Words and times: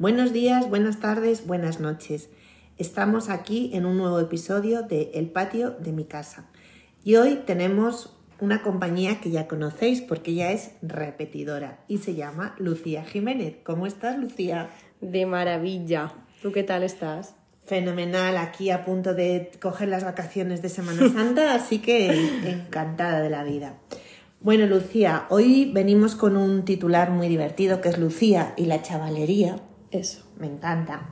Buenos 0.00 0.32
días, 0.32 0.66
buenas 0.70 0.98
tardes, 0.98 1.46
buenas 1.46 1.78
noches. 1.78 2.30
Estamos 2.78 3.28
aquí 3.28 3.70
en 3.74 3.84
un 3.84 3.98
nuevo 3.98 4.18
episodio 4.18 4.80
de 4.82 5.10
El 5.12 5.28
patio 5.28 5.72
de 5.72 5.92
mi 5.92 6.06
casa. 6.06 6.48
Y 7.04 7.16
hoy 7.16 7.42
tenemos 7.44 8.16
una 8.40 8.62
compañía 8.62 9.20
que 9.20 9.30
ya 9.30 9.46
conocéis 9.46 10.00
porque 10.00 10.30
ella 10.30 10.52
es 10.52 10.70
repetidora 10.80 11.84
y 11.86 11.98
se 11.98 12.14
llama 12.14 12.54
Lucía 12.56 13.04
Jiménez. 13.04 13.56
¿Cómo 13.62 13.86
estás, 13.86 14.18
Lucía? 14.18 14.70
De 15.02 15.26
maravilla. 15.26 16.14
¿Tú 16.40 16.50
qué 16.50 16.62
tal 16.62 16.82
estás? 16.82 17.34
Fenomenal, 17.66 18.38
aquí 18.38 18.70
a 18.70 18.86
punto 18.86 19.12
de 19.12 19.50
coger 19.60 19.88
las 19.88 20.04
vacaciones 20.04 20.62
de 20.62 20.70
Semana 20.70 21.08
Santa, 21.12 21.54
así 21.54 21.78
que 21.78 22.10
encantada 22.50 23.20
de 23.20 23.28
la 23.28 23.44
vida. 23.44 23.74
Bueno, 24.40 24.64
Lucía, 24.64 25.26
hoy 25.28 25.70
venimos 25.74 26.14
con 26.14 26.38
un 26.38 26.64
titular 26.64 27.10
muy 27.10 27.28
divertido 27.28 27.82
que 27.82 27.90
es 27.90 27.98
Lucía 27.98 28.54
y 28.56 28.64
la 28.64 28.80
chavalería. 28.80 29.56
Eso. 29.90 30.22
Me 30.38 30.46
encanta. 30.46 31.10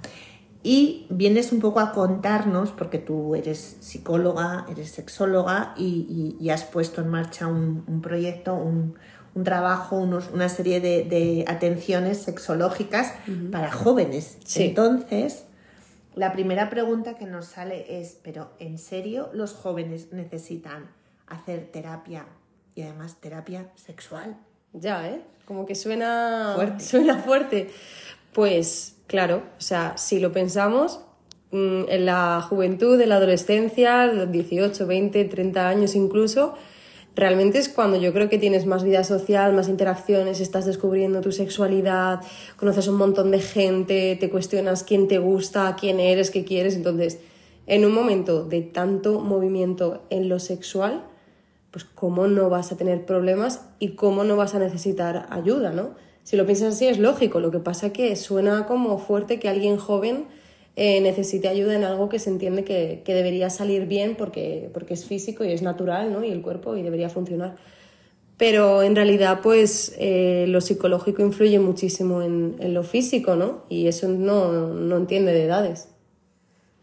Y 0.63 1.07
vienes 1.09 1.53
un 1.53 1.61
poco 1.61 1.81
a 1.81 1.93
contarnos, 1.93 2.73
porque 2.73 2.99
tú 2.99 3.35
eres 3.35 3.77
psicóloga, 3.81 4.67
eres 4.69 4.91
sexóloga 4.91 5.75
y, 5.77 6.49
has 6.51 6.65
puesto 6.65 7.01
en 7.01 7.09
marcha 7.09 7.47
un, 7.47 8.01
proyecto, 8.03 8.55
un, 8.55 8.95
trabajo, 9.45 9.97
una 9.97 10.49
serie 10.49 10.81
de, 10.81 11.45
atenciones 11.47 12.19
sexológicas 12.19 13.15
para 13.53 13.71
jóvenes. 13.71 14.39
Entonces, 14.57 15.45
la 16.17 16.33
primera 16.33 16.69
pregunta 16.69 17.15
que 17.15 17.27
nos 17.27 17.47
sale 17.47 18.01
es, 18.01 18.19
pero 18.25 18.51
¿en 18.59 18.79
serio 18.79 19.31
los 19.33 19.53
jóvenes 19.53 20.13
necesitan 20.13 20.91
hacer 21.29 21.71
terapia 21.71 22.27
y 22.75 22.83
además 22.83 23.17
terapia 23.21 23.71
sexual? 23.77 24.37
Ya, 24.73 25.09
¿eh? 25.09 25.23
Como 25.45 25.65
que 25.65 25.77
suena 25.77 26.57
Suena 26.81 27.19
fuerte. 27.19 27.71
Pues 28.39 28.95
claro, 29.09 29.43
o 29.59 29.61
sea, 29.61 29.99
si 29.99 30.21
lo 30.21 30.31
pensamos, 30.31 31.01
mm, 31.51 31.89
en 31.89 32.07
la 32.07 32.41
juventud, 32.41 33.01
en 33.01 33.09
la 33.09 33.17
adolescencia, 33.17 34.07
los 34.07 34.31
18, 34.31 34.87
20, 34.87 35.25
30 35.25 35.69
años 35.69 35.97
incluso, 35.97 36.55
realmente 37.17 37.59
es 37.59 37.69
cuando 37.69 37.97
yo 37.97 38.13
creo 38.13 38.29
que 38.29 38.39
tienes 38.39 38.65
más 38.65 38.85
vida 38.85 39.03
social, 39.03 39.55
más 39.55 39.69
interacciones, 39.69 40.39
estás 40.39 40.67
descubriendo 40.67 41.21
tu 41.21 41.33
sexualidad, 41.33 42.21
conoces 42.55 42.87
un 42.87 42.95
montón 42.95 43.33
de 43.33 43.41
gente, 43.41 44.17
te 44.21 44.31
cuestionas 44.31 44.85
quién 44.85 45.09
te 45.09 45.19
gusta, 45.19 45.75
quién 45.75 45.99
eres, 45.99 46.31
qué 46.31 46.45
quieres. 46.45 46.77
Entonces, 46.77 47.19
en 47.67 47.85
un 47.85 47.93
momento 47.93 48.45
de 48.45 48.63
tanto 48.63 49.19
movimiento 49.19 50.05
en 50.11 50.29
lo 50.29 50.39
sexual, 50.39 51.03
pues 51.73 51.83
cómo 51.83 52.29
no 52.29 52.49
vas 52.51 52.71
a 52.71 52.77
tener 52.77 53.05
problemas 53.05 53.67
y 53.81 53.97
cómo 53.97 54.23
no 54.23 54.37
vas 54.37 54.55
a 54.55 54.61
necesitar 54.61 55.27
ayuda, 55.29 55.73
¿no? 55.73 56.07
Si 56.29 56.37
lo 56.37 56.45
piensas 56.45 56.75
así 56.75 56.87
es 56.87 56.99
lógico, 56.99 57.41
lo 57.41 57.51
que 57.51 57.59
pasa 57.59 57.87
es 57.87 57.95
que 57.95 58.15
suena 58.15 58.67
como 58.67 58.99
fuerte 58.99 59.39
que 59.41 59.49
alguien 59.49 59.79
joven 59.79 60.27
eh, 60.77 61.01
necesite 61.01 61.49
ayuda 61.49 61.75
en 61.75 61.85
algo 61.85 62.11
que 62.11 62.19
se 62.19 62.29
entiende 62.29 62.65
que, 62.65 63.03
debería 63.07 63.49
salir 63.49 63.87
bien 63.87 64.15
porque, 64.15 64.69
porque 64.75 64.93
es 64.93 65.07
físico 65.07 65.43
y 65.43 65.53
es 65.53 65.63
natural, 65.63 66.13
¿no? 66.13 66.23
Y 66.23 66.31
el 66.31 66.43
cuerpo 66.43 66.77
y 66.77 66.83
debería 66.83 67.09
funcionar. 67.09 67.57
Pero 68.37 68.83
en 68.83 68.95
realidad, 68.95 69.41
pues 69.43 69.95
eh, 69.97 70.45
lo 70.49 70.61
psicológico 70.61 71.23
influye 71.23 71.59
muchísimo 71.61 72.21
en, 72.21 72.57
en, 72.59 72.75
lo 72.75 72.83
físico, 72.83 73.35
¿no? 73.35 73.65
Y 73.71 73.87
eso 73.87 74.07
no, 74.07 74.69
no 74.75 74.99
entiende 74.99 75.33
de 75.33 75.45
edades. 75.45 75.89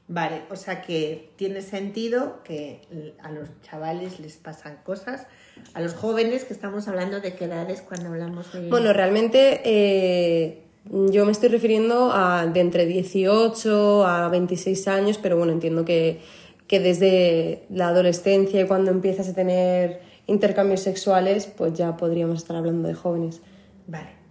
Vale, 0.07 0.43
o 0.51 0.55
sea 0.55 0.83
que 0.83 1.31
tiene 1.35 1.63
sentido 1.63 2.43
que 2.43 2.81
a 3.23 3.31
los 3.31 3.49
chavales 3.61 4.19
les 4.19 4.37
pasan 4.37 4.77
cosas, 4.83 5.25
a 5.73 5.81
los 5.81 5.95
jóvenes 5.95 6.45
que 6.45 6.53
estamos 6.53 6.87
hablando 6.87 7.21
de 7.21 7.33
qué 7.33 7.45
edades 7.45 7.81
cuando 7.81 8.09
hablamos 8.09 8.53
de... 8.53 8.69
Bueno, 8.69 8.93
realmente 8.93 9.61
eh, 9.65 10.61
yo 11.09 11.25
me 11.25 11.31
estoy 11.31 11.49
refiriendo 11.49 12.11
a 12.13 12.45
de 12.45 12.59
entre 12.59 12.85
18 12.85 14.05
a 14.05 14.29
26 14.29 14.87
años, 14.87 15.17
pero 15.17 15.37
bueno, 15.37 15.53
entiendo 15.53 15.85
que, 15.85 16.21
que 16.67 16.79
desde 16.79 17.63
la 17.71 17.87
adolescencia 17.87 18.61
y 18.61 18.67
cuando 18.67 18.91
empiezas 18.91 19.27
a 19.29 19.33
tener 19.33 20.01
intercambios 20.27 20.81
sexuales, 20.81 21.47
pues 21.47 21.73
ya 21.73 21.97
podríamos 21.97 22.37
estar 22.37 22.55
hablando 22.55 22.87
de 22.87 22.93
jóvenes. 22.93 23.41
Vale. 23.87 24.24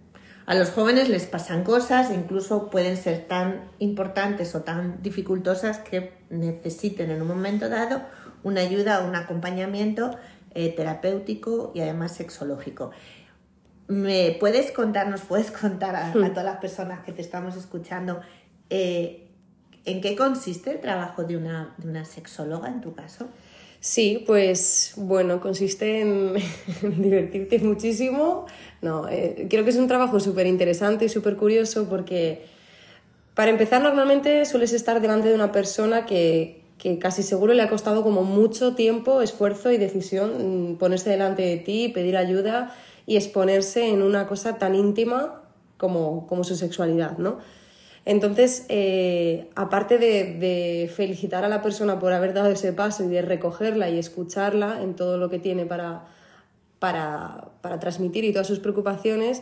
A 0.45 0.53
los 0.53 0.69
jóvenes 0.69 1.09
les 1.09 1.25
pasan 1.25 1.63
cosas, 1.63 2.11
incluso 2.11 2.69
pueden 2.69 2.97
ser 2.97 3.27
tan 3.27 3.71
importantes 3.79 4.53
o 4.53 4.61
tan 4.61 5.01
dificultosas 5.01 5.79
que 5.79 6.13
necesiten 6.29 7.09
en 7.09 7.21
un 7.21 7.27
momento 7.27 7.67
dado 7.67 8.03
una 8.43 8.61
ayuda 8.61 8.99
o 8.99 9.07
un 9.07 9.15
acompañamiento 9.15 10.11
eh, 10.53 10.69
terapéutico 10.69 11.71
y 11.73 11.81
además 11.81 12.11
sexológico. 12.13 12.91
¿Me 13.87 14.37
puedes 14.39 14.71
contar, 14.71 15.07
nos 15.07 15.21
puedes 15.21 15.49
contar 15.51 15.95
a, 15.95 16.09
hmm. 16.09 16.29
todas 16.29 16.45
las 16.45 16.57
personas 16.57 17.03
que 17.03 17.11
te 17.11 17.21
estamos 17.21 17.55
escuchando 17.55 18.21
eh, 18.69 19.31
en 19.83 19.99
qué 19.99 20.15
consiste 20.15 20.71
el 20.71 20.79
trabajo 20.79 21.23
de 21.23 21.37
una, 21.37 21.73
de 21.77 21.89
una 21.89 22.05
sexóloga 22.05 22.67
en 22.67 22.81
tu 22.81 22.93
caso? 22.93 23.29
Sí, 23.85 24.23
pues 24.25 24.93
bueno, 24.97 25.39
consiste 25.39 26.01
en, 26.01 26.33
divertirte 26.97 27.59
muchísimo. 27.59 28.47
No, 28.81 29.07
eh, 29.07 29.45
creo 29.47 29.63
que 29.63 29.69
es 29.69 29.75
un 29.75 29.87
trabajo 29.87 30.19
súper 30.19 30.47
interesante 30.47 31.05
y 31.05 31.09
súper 31.09 31.35
curioso 31.35 31.87
porque 31.87 32.47
para 33.35 33.51
empezar 33.51 33.83
normalmente 33.83 34.43
sueles 34.45 34.73
estar 34.73 35.01
delante 35.01 35.27
de 35.29 35.35
una 35.35 35.51
persona 35.51 36.07
que, 36.07 36.63
que, 36.79 36.97
casi 36.97 37.21
seguro 37.21 37.53
le 37.53 37.61
ha 37.61 37.69
costado 37.69 38.01
como 38.01 38.23
mucho 38.23 38.73
tiempo, 38.73 39.21
esfuerzo 39.21 39.71
y 39.71 39.77
decisión 39.77 40.71
mm, 40.71 40.77
ponerse 40.77 41.11
delante 41.11 41.43
de 41.43 41.57
ti, 41.57 41.89
pedir 41.89 42.17
ayuda 42.17 42.75
y 43.05 43.17
exponerse 43.17 43.87
en 43.87 44.01
una 44.01 44.25
cosa 44.25 44.57
tan 44.57 44.73
íntima 44.73 45.43
como, 45.77 46.25
como 46.25 46.43
su 46.43 46.55
sexualidad, 46.55 47.19
¿no? 47.19 47.37
Entonces, 48.05 48.65
eh, 48.69 49.49
aparte 49.55 49.97
de, 49.97 50.91
felicitar 50.95 51.43
a 51.43 51.49
la 51.49 51.63
persona 51.63 51.99
por 51.99 52.13
haber 52.13 52.33
dado 52.33 52.51
ese 52.51 52.71
paso 52.71 53.03
y 53.03 53.07
de 53.07 53.23
recogerla 53.23 53.89
y 53.89 53.97
escucharla 53.97 54.83
en 54.83 54.95
todo 54.95 55.17
lo 55.17 55.29
que 55.29 55.39
tiene 55.39 55.65
para, 55.65 56.05
para, 56.77 57.49
transmitir 57.79 58.23
y 58.23 58.31
todas 58.31 58.45
sus 58.45 58.59
preocupaciones, 58.59 59.41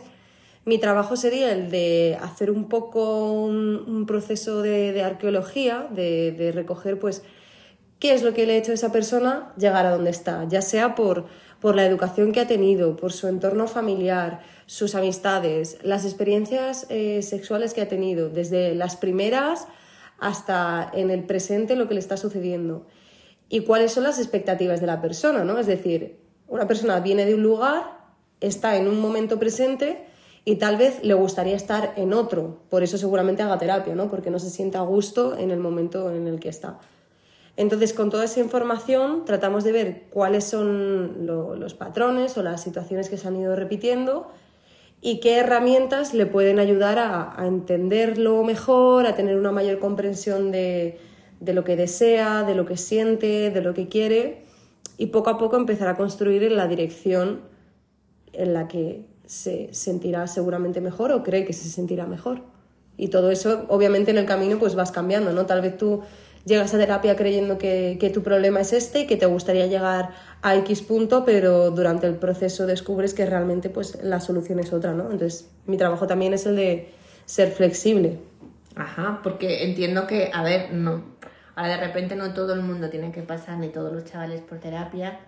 mi 0.64 0.78
trabajo 0.78 1.14
sería 1.14 1.52
el 1.52 1.70
de 1.70 2.18
hacer 2.22 2.50
un 2.50 2.70
poco 2.70 3.32
un, 3.32 4.06
proceso 4.06 4.62
de, 4.62 5.02
arqueología, 5.02 5.86
de, 5.90 6.32
de, 6.32 6.50
recoger 6.50 6.98
pues 6.98 7.22
qué 7.98 8.14
es 8.14 8.22
lo 8.22 8.32
que 8.32 8.46
le 8.46 8.54
ha 8.54 8.56
hecho 8.56 8.70
a 8.70 8.74
esa 8.74 8.90
persona 8.90 9.52
llegar 9.58 9.84
a 9.84 9.90
donde 9.90 10.10
está, 10.10 10.48
ya 10.48 10.62
sea 10.62 10.94
por, 10.94 11.26
por 11.60 11.76
la 11.76 11.84
educación 11.84 12.32
que 12.32 12.40
ha 12.40 12.46
tenido, 12.46 12.96
por 12.96 13.12
su 13.12 13.28
entorno 13.28 13.66
familiar, 13.66 14.40
sus 14.66 14.94
amistades, 14.94 15.78
las 15.82 16.04
experiencias 16.04 16.86
eh, 16.88 17.22
sexuales 17.22 17.74
que 17.74 17.82
ha 17.82 17.88
tenido, 17.88 18.28
desde 18.28 18.74
las 18.74 18.96
primeras 18.96 19.66
hasta 20.18 20.90
en 20.94 21.10
el 21.10 21.24
presente 21.24 21.76
lo 21.76 21.88
que 21.88 21.94
le 21.94 22.00
está 22.00 22.16
sucediendo 22.16 22.86
y 23.48 23.60
cuáles 23.60 23.92
son 23.92 24.04
las 24.04 24.18
expectativas 24.18 24.80
de 24.80 24.86
la 24.86 25.00
persona, 25.00 25.44
¿no? 25.44 25.58
Es 25.58 25.66
decir, 25.66 26.18
una 26.48 26.66
persona 26.66 27.00
viene 27.00 27.26
de 27.26 27.34
un 27.34 27.42
lugar, 27.42 27.98
está 28.40 28.76
en 28.76 28.88
un 28.88 29.00
momento 29.00 29.38
presente 29.38 30.06
y 30.44 30.56
tal 30.56 30.76
vez 30.76 31.02
le 31.02 31.14
gustaría 31.14 31.56
estar 31.56 31.92
en 31.96 32.12
otro, 32.12 32.60
por 32.68 32.82
eso 32.82 32.98
seguramente 32.98 33.42
haga 33.42 33.58
terapia, 33.58 33.94
¿no? 33.94 34.08
Porque 34.08 34.30
no 34.30 34.38
se 34.38 34.50
sienta 34.50 34.78
a 34.78 34.82
gusto 34.82 35.36
en 35.36 35.50
el 35.50 35.58
momento 35.58 36.10
en 36.10 36.26
el 36.26 36.40
que 36.40 36.48
está. 36.48 36.78
Entonces, 37.56 37.92
con 37.92 38.10
toda 38.10 38.24
esa 38.24 38.40
información 38.40 39.24
tratamos 39.24 39.62
de 39.62 39.72
ver 39.72 40.02
cuáles 40.10 40.44
son 40.44 41.26
los 41.26 41.74
patrones 41.74 42.36
o 42.36 42.42
las 42.42 42.62
situaciones 42.62 43.08
que 43.08 43.16
se 43.16 43.28
han 43.28 43.36
ido 43.36 43.54
repitiendo 43.54 44.32
y 45.06 45.20
qué 45.20 45.36
herramientas 45.36 46.14
le 46.14 46.24
pueden 46.24 46.58
ayudar 46.58 46.98
a, 46.98 47.36
entenderlo 47.46 48.42
mejor, 48.42 49.06
a 49.06 49.14
tener 49.14 49.36
una 49.36 49.52
mayor 49.52 49.78
comprensión 49.78 50.50
de, 50.50 50.98
lo 51.44 51.62
que 51.62 51.76
desea, 51.76 52.42
de 52.42 52.54
lo 52.54 52.64
que 52.64 52.78
siente, 52.78 53.50
de 53.50 53.60
lo 53.60 53.74
que 53.74 53.86
quiere 53.86 54.44
y 54.96 55.08
poco 55.08 55.28
a 55.28 55.36
poco 55.36 55.58
empezar 55.58 55.88
a 55.88 55.98
construir 55.98 56.42
en 56.42 56.56
la 56.56 56.66
dirección 56.68 57.42
en 58.32 58.54
la 58.54 58.66
que 58.66 59.04
se 59.26 59.68
sentirá 59.74 60.26
seguramente 60.26 60.80
mejor 60.80 61.12
o 61.12 61.22
cree 61.22 61.44
que 61.44 61.52
se 61.52 61.68
sentirá 61.68 62.06
mejor. 62.06 62.40
Y 62.96 63.08
todo 63.08 63.30
eso, 63.30 63.66
obviamente, 63.68 64.10
en 64.10 64.16
el 64.16 64.24
camino 64.24 64.58
pues 64.58 64.74
vas 64.74 64.90
cambiando, 64.90 65.34
¿no? 65.34 65.44
Tal 65.44 65.60
vez 65.60 65.76
tú 65.76 66.00
llegas 66.44 66.74
a 66.74 66.78
terapia 66.78 67.16
creyendo 67.16 67.58
que, 67.58 67.96
que, 67.98 68.10
tu 68.10 68.22
problema 68.22 68.60
es 68.60 68.72
este 68.72 69.00
y 69.00 69.06
que 69.06 69.16
te 69.16 69.26
gustaría 69.26 69.66
llegar 69.66 70.10
a 70.42 70.56
X 70.56 70.82
punto, 70.82 71.24
pero 71.24 71.70
durante 71.70 72.06
el 72.06 72.16
proceso 72.16 72.66
descubres 72.66 73.14
que 73.14 73.26
realmente 73.26 73.70
pues, 73.70 74.02
la 74.02 74.20
solución 74.20 74.58
es 74.58 74.72
otra, 74.72 74.92
¿no? 74.92 75.04
Entonces, 75.04 75.50
mi 75.66 75.76
trabajo 75.76 76.06
también 76.06 76.34
es 76.34 76.46
el 76.46 76.56
de 76.56 76.92
ser 77.24 77.50
flexible. 77.50 78.18
Ajá, 78.76 79.20
porque 79.22 79.64
entiendo 79.64 80.06
que, 80.06 80.30
a 80.32 80.42
ver, 80.42 80.72
no, 80.72 81.04
ahora 81.54 81.76
de 81.76 81.86
repente 81.86 82.16
no 82.16 82.34
todo 82.34 82.54
el 82.54 82.62
mundo 82.62 82.90
tiene 82.90 83.12
que 83.12 83.22
pasar, 83.22 83.58
ni 83.58 83.68
todos 83.68 83.92
los 83.92 84.04
chavales 84.04 84.40
por 84.40 84.58
terapia, 84.58 85.20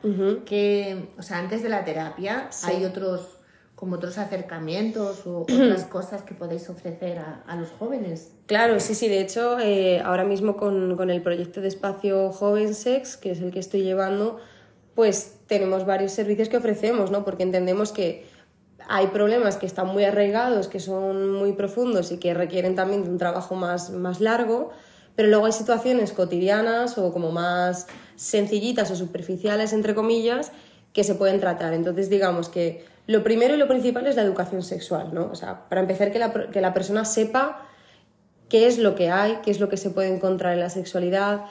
que, 0.45 1.09
o 1.19 1.23
sea, 1.23 1.39
antes 1.39 1.63
de 1.63 1.69
la 1.69 1.85
terapia 1.85 2.51
hay 2.65 2.85
otros 2.85 3.39
como 3.77 3.97
otros 3.97 4.19
acercamientos 4.19 5.25
o 5.27 5.43
otras 5.43 5.85
cosas 5.85 6.23
que 6.23 6.35
podéis 6.35 6.69
ofrecer 6.69 7.19
a, 7.19 7.55
los 7.57 7.71
jóvenes. 7.79 8.33
Claro, 8.47 8.81
sí, 8.81 8.97
sí. 8.97 9.09
De 9.09 9.21
hecho, 9.21 9.61
eh, 9.61 10.01
ahora 10.01 10.25
mismo 10.25 10.57
con, 10.57 10.97
con, 10.97 11.11
el 11.11 11.23
proyecto 11.23 11.61
de 11.61 11.69
espacio 11.69 12.33
Joven 12.33 12.75
Sex, 12.75 13.17
que 13.17 13.31
es 13.31 13.41
el 13.41 13.53
que 13.53 13.61
estoy 13.61 13.83
llevando, 13.83 14.39
pues 14.97 15.37
tenemos 15.47 15.87
varios 15.87 16.11
servicios 16.11 16.49
que 16.49 16.57
ofrecemos, 16.57 17.11
¿no? 17.13 17.25
Porque 17.25 17.45
entendemos 17.45 17.93
que 17.93 18.27
hay 18.89 19.09
problemas 19.09 19.57
que 19.57 19.67
están 19.67 19.89
muy 19.89 20.05
arraigados, 20.05 20.69
que 20.69 20.81
son 20.81 21.33
muy 21.33 21.53
profundos 21.53 22.13
y 22.13 22.19
que 22.19 22.35
requieren 22.35 22.75
también 22.75 23.05
de 23.05 23.11
un 23.11 23.19
trabajo 23.19 23.55
más, 23.55 23.91
más 23.91 24.21
largo, 24.21 24.71
pero 25.17 25.29
luego 25.29 25.47
hay 25.47 25.53
situaciones 25.53 26.13
cotidianas 26.13 26.99
o 26.99 27.13
como 27.13 27.33
más 27.33 27.87
sencillitas 28.17 28.91
o 28.91 28.97
superficiales, 28.97 29.73
entre 29.73 29.95
comillas, 29.95 30.53
que 30.93 31.05
se 31.05 31.15
pueden 31.15 31.41
tratar. 31.41 31.75
Entonces, 31.75 32.09
digamos 32.09 32.49
que 32.49 32.85
lo 33.07 33.23
primero 33.23 33.55
y 33.55 33.57
lo 33.57 33.69
principal 33.69 34.07
es 34.07 34.17
la 34.17 34.23
educación 34.23 34.63
sexual, 34.63 35.15
¿no? 35.15 35.29
O 35.31 35.35
sea, 35.35 35.69
para 35.69 35.81
empezar, 35.81 36.13
que 36.13 36.19
la, 36.19 36.33
que 36.33 36.61
la 36.61 36.75
persona 36.75 37.05
sepa 37.05 37.67
qué 38.49 38.67
es 38.67 38.79
lo 38.79 38.95
que 38.95 39.11
hay, 39.11 39.39
qué 39.45 39.51
es 39.51 39.61
lo 39.61 39.69
que 39.69 39.77
se 39.77 39.91
puede 39.91 40.15
encontrar 40.15 40.55
en 40.55 40.61
la 40.61 40.71
sexualidad, 40.71 41.45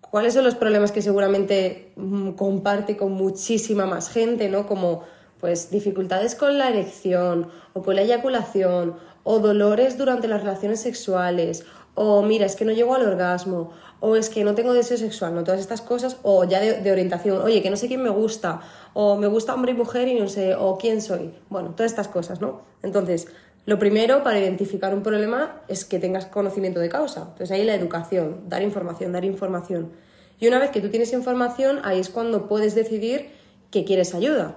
cuáles 0.00 0.34
son 0.34 0.44
los 0.44 0.54
problemas 0.54 0.92
que 0.92 1.02
seguramente 1.02 1.92
mm, 1.96 2.32
comparte 2.32 2.96
con 2.96 3.12
muchísima 3.12 3.86
más 3.86 4.10
gente, 4.10 4.48
¿no? 4.48 4.66
Como 4.66 5.02
pues 5.40 5.70
dificultades 5.70 6.34
con 6.34 6.58
la 6.58 6.70
erección 6.70 7.48
o 7.74 7.82
con 7.82 7.96
la 7.96 8.02
eyaculación 8.02 8.96
o 9.28 9.40
dolores 9.40 9.98
durante 9.98 10.28
las 10.28 10.42
relaciones 10.42 10.80
sexuales 10.80 11.64
o 11.96 12.22
mira, 12.22 12.46
es 12.46 12.54
que 12.54 12.64
no 12.64 12.72
llego 12.72 12.94
al 12.94 13.02
orgasmo 13.02 13.72
o 14.00 14.14
es 14.14 14.30
que 14.30 14.44
no 14.44 14.54
tengo 14.54 14.72
deseo 14.72 14.98
sexual, 14.98 15.34
¿no? 15.34 15.42
Todas 15.42 15.60
estas 15.60 15.80
cosas 15.80 16.18
o 16.22 16.44
ya 16.44 16.60
de, 16.60 16.80
de 16.80 16.92
orientación, 16.92 17.42
oye, 17.42 17.62
que 17.62 17.70
no 17.70 17.76
sé 17.76 17.88
quién 17.88 18.02
me 18.02 18.10
gusta 18.10 18.60
o 18.92 19.16
me 19.16 19.26
gusta 19.26 19.54
hombre 19.54 19.72
y 19.72 19.74
mujer 19.74 20.06
y 20.06 20.20
no 20.20 20.28
sé, 20.28 20.54
o 20.54 20.78
quién 20.78 21.02
soy. 21.02 21.34
Bueno, 21.48 21.70
todas 21.70 21.90
estas 21.90 22.06
cosas, 22.06 22.40
¿no? 22.40 22.60
Entonces, 22.82 23.26
lo 23.64 23.80
primero 23.80 24.22
para 24.22 24.38
identificar 24.38 24.94
un 24.94 25.02
problema 25.02 25.60
es 25.66 25.84
que 25.84 25.98
tengas 25.98 26.26
conocimiento 26.26 26.78
de 26.78 26.88
causa. 26.88 27.22
Entonces 27.22 27.50
ahí 27.50 27.64
la 27.64 27.74
educación, 27.74 28.42
dar 28.48 28.62
información, 28.62 29.10
dar 29.10 29.24
información. 29.24 29.90
Y 30.38 30.46
una 30.46 30.60
vez 30.60 30.70
que 30.70 30.80
tú 30.80 30.90
tienes 30.90 31.12
información, 31.12 31.80
ahí 31.82 31.98
es 31.98 32.10
cuando 32.10 32.46
puedes 32.46 32.76
decidir 32.76 33.30
que 33.70 33.84
quieres 33.84 34.14
ayuda. 34.14 34.56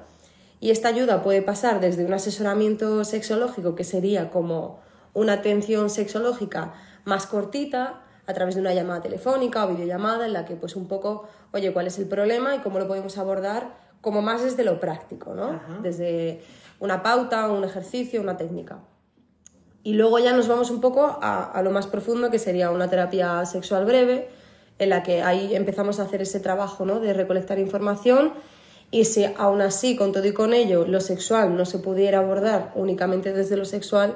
Y 0.59 0.71
esta 0.71 0.89
ayuda 0.89 1.23
puede 1.23 1.41
pasar 1.41 1.79
desde 1.79 2.05
un 2.05 2.13
asesoramiento 2.13 3.03
sexológico, 3.05 3.75
que 3.75 3.83
sería 3.83 4.29
como 4.29 4.79
una 5.13 5.33
atención 5.33 5.89
sexológica 5.89 6.73
más 7.05 7.25
cortita, 7.27 8.01
a 8.29 8.33
través 8.35 8.53
de 8.53 8.61
una 8.61 8.75
llamada 8.75 9.01
telefónica 9.01 9.65
o 9.65 9.69
videollamada, 9.69 10.27
en 10.27 10.33
la 10.33 10.45
que 10.45 10.55
pues 10.55 10.75
un 10.75 10.87
poco, 10.87 11.27
oye, 11.51 11.73
cuál 11.73 11.87
es 11.87 11.97
el 11.97 12.07
problema 12.07 12.55
y 12.55 12.59
cómo 12.59 12.77
lo 12.77 12.87
podemos 12.87 13.17
abordar, 13.17 13.75
como 14.01 14.21
más 14.21 14.43
desde 14.43 14.63
lo 14.63 14.79
práctico, 14.79 15.33
¿no? 15.33 15.59
Desde 15.81 16.41
una 16.79 17.01
pauta, 17.01 17.49
un 17.49 17.63
ejercicio, 17.63 18.21
una 18.21 18.37
técnica. 18.37 18.81
Y 19.81 19.93
luego 19.93 20.19
ya 20.19 20.33
nos 20.33 20.47
vamos 20.47 20.69
un 20.69 20.79
poco 20.79 21.17
a, 21.21 21.59
lo 21.63 21.71
más 21.71 21.87
profundo, 21.87 22.29
que 22.29 22.37
sería 22.37 22.69
una 22.69 22.87
terapia 22.87 23.43
sexual 23.47 23.85
breve, 23.85 24.29
en 24.77 24.89
la 24.89 25.01
que 25.01 25.23
ahí 25.23 25.55
empezamos 25.55 25.99
a 25.99 26.03
hacer 26.03 26.21
ese 26.21 26.39
trabajo 26.39 26.85
¿no? 26.85 26.99
de 26.99 27.13
recolectar 27.13 27.57
información 27.57 28.33
y 28.91 29.05
si 29.05 29.25
aún 29.37 29.61
así, 29.61 29.95
con 29.95 30.11
todo 30.11 30.25
y 30.25 30.33
con 30.33 30.53
ello, 30.53 30.85
lo 30.87 31.01
sexual 31.01 31.55
no 31.55 31.65
se 31.65 31.79
pudiera 31.79 32.19
abordar 32.19 32.71
únicamente 32.75 33.33
desde 33.33 33.57
lo 33.57 33.65
sexual, 33.65 34.15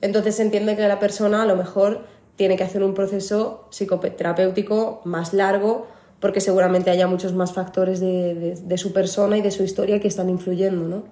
entonces 0.00 0.36
se 0.36 0.42
entiende 0.42 0.76
que 0.76 0.86
la 0.86 0.98
persona 0.98 1.42
a 1.42 1.46
lo 1.46 1.56
mejor 1.56 2.04
tiene 2.36 2.56
que 2.56 2.64
hacer 2.64 2.82
un 2.82 2.94
proceso 2.94 3.66
psicoterapéutico 3.70 5.02
más 5.04 5.32
largo 5.34 5.86
porque 6.20 6.40
seguramente 6.40 6.90
haya 6.90 7.06
muchos 7.06 7.32
más 7.32 7.52
factores 7.52 8.00
de, 8.00 8.56
de, 8.60 8.78
su 8.78 8.92
persona 8.92 9.38
y 9.38 9.42
de 9.42 9.52
su 9.52 9.62
historia 9.62 10.00
que 10.00 10.08
están 10.08 10.28
influyendo, 10.28 10.88
¿no? 10.88 11.04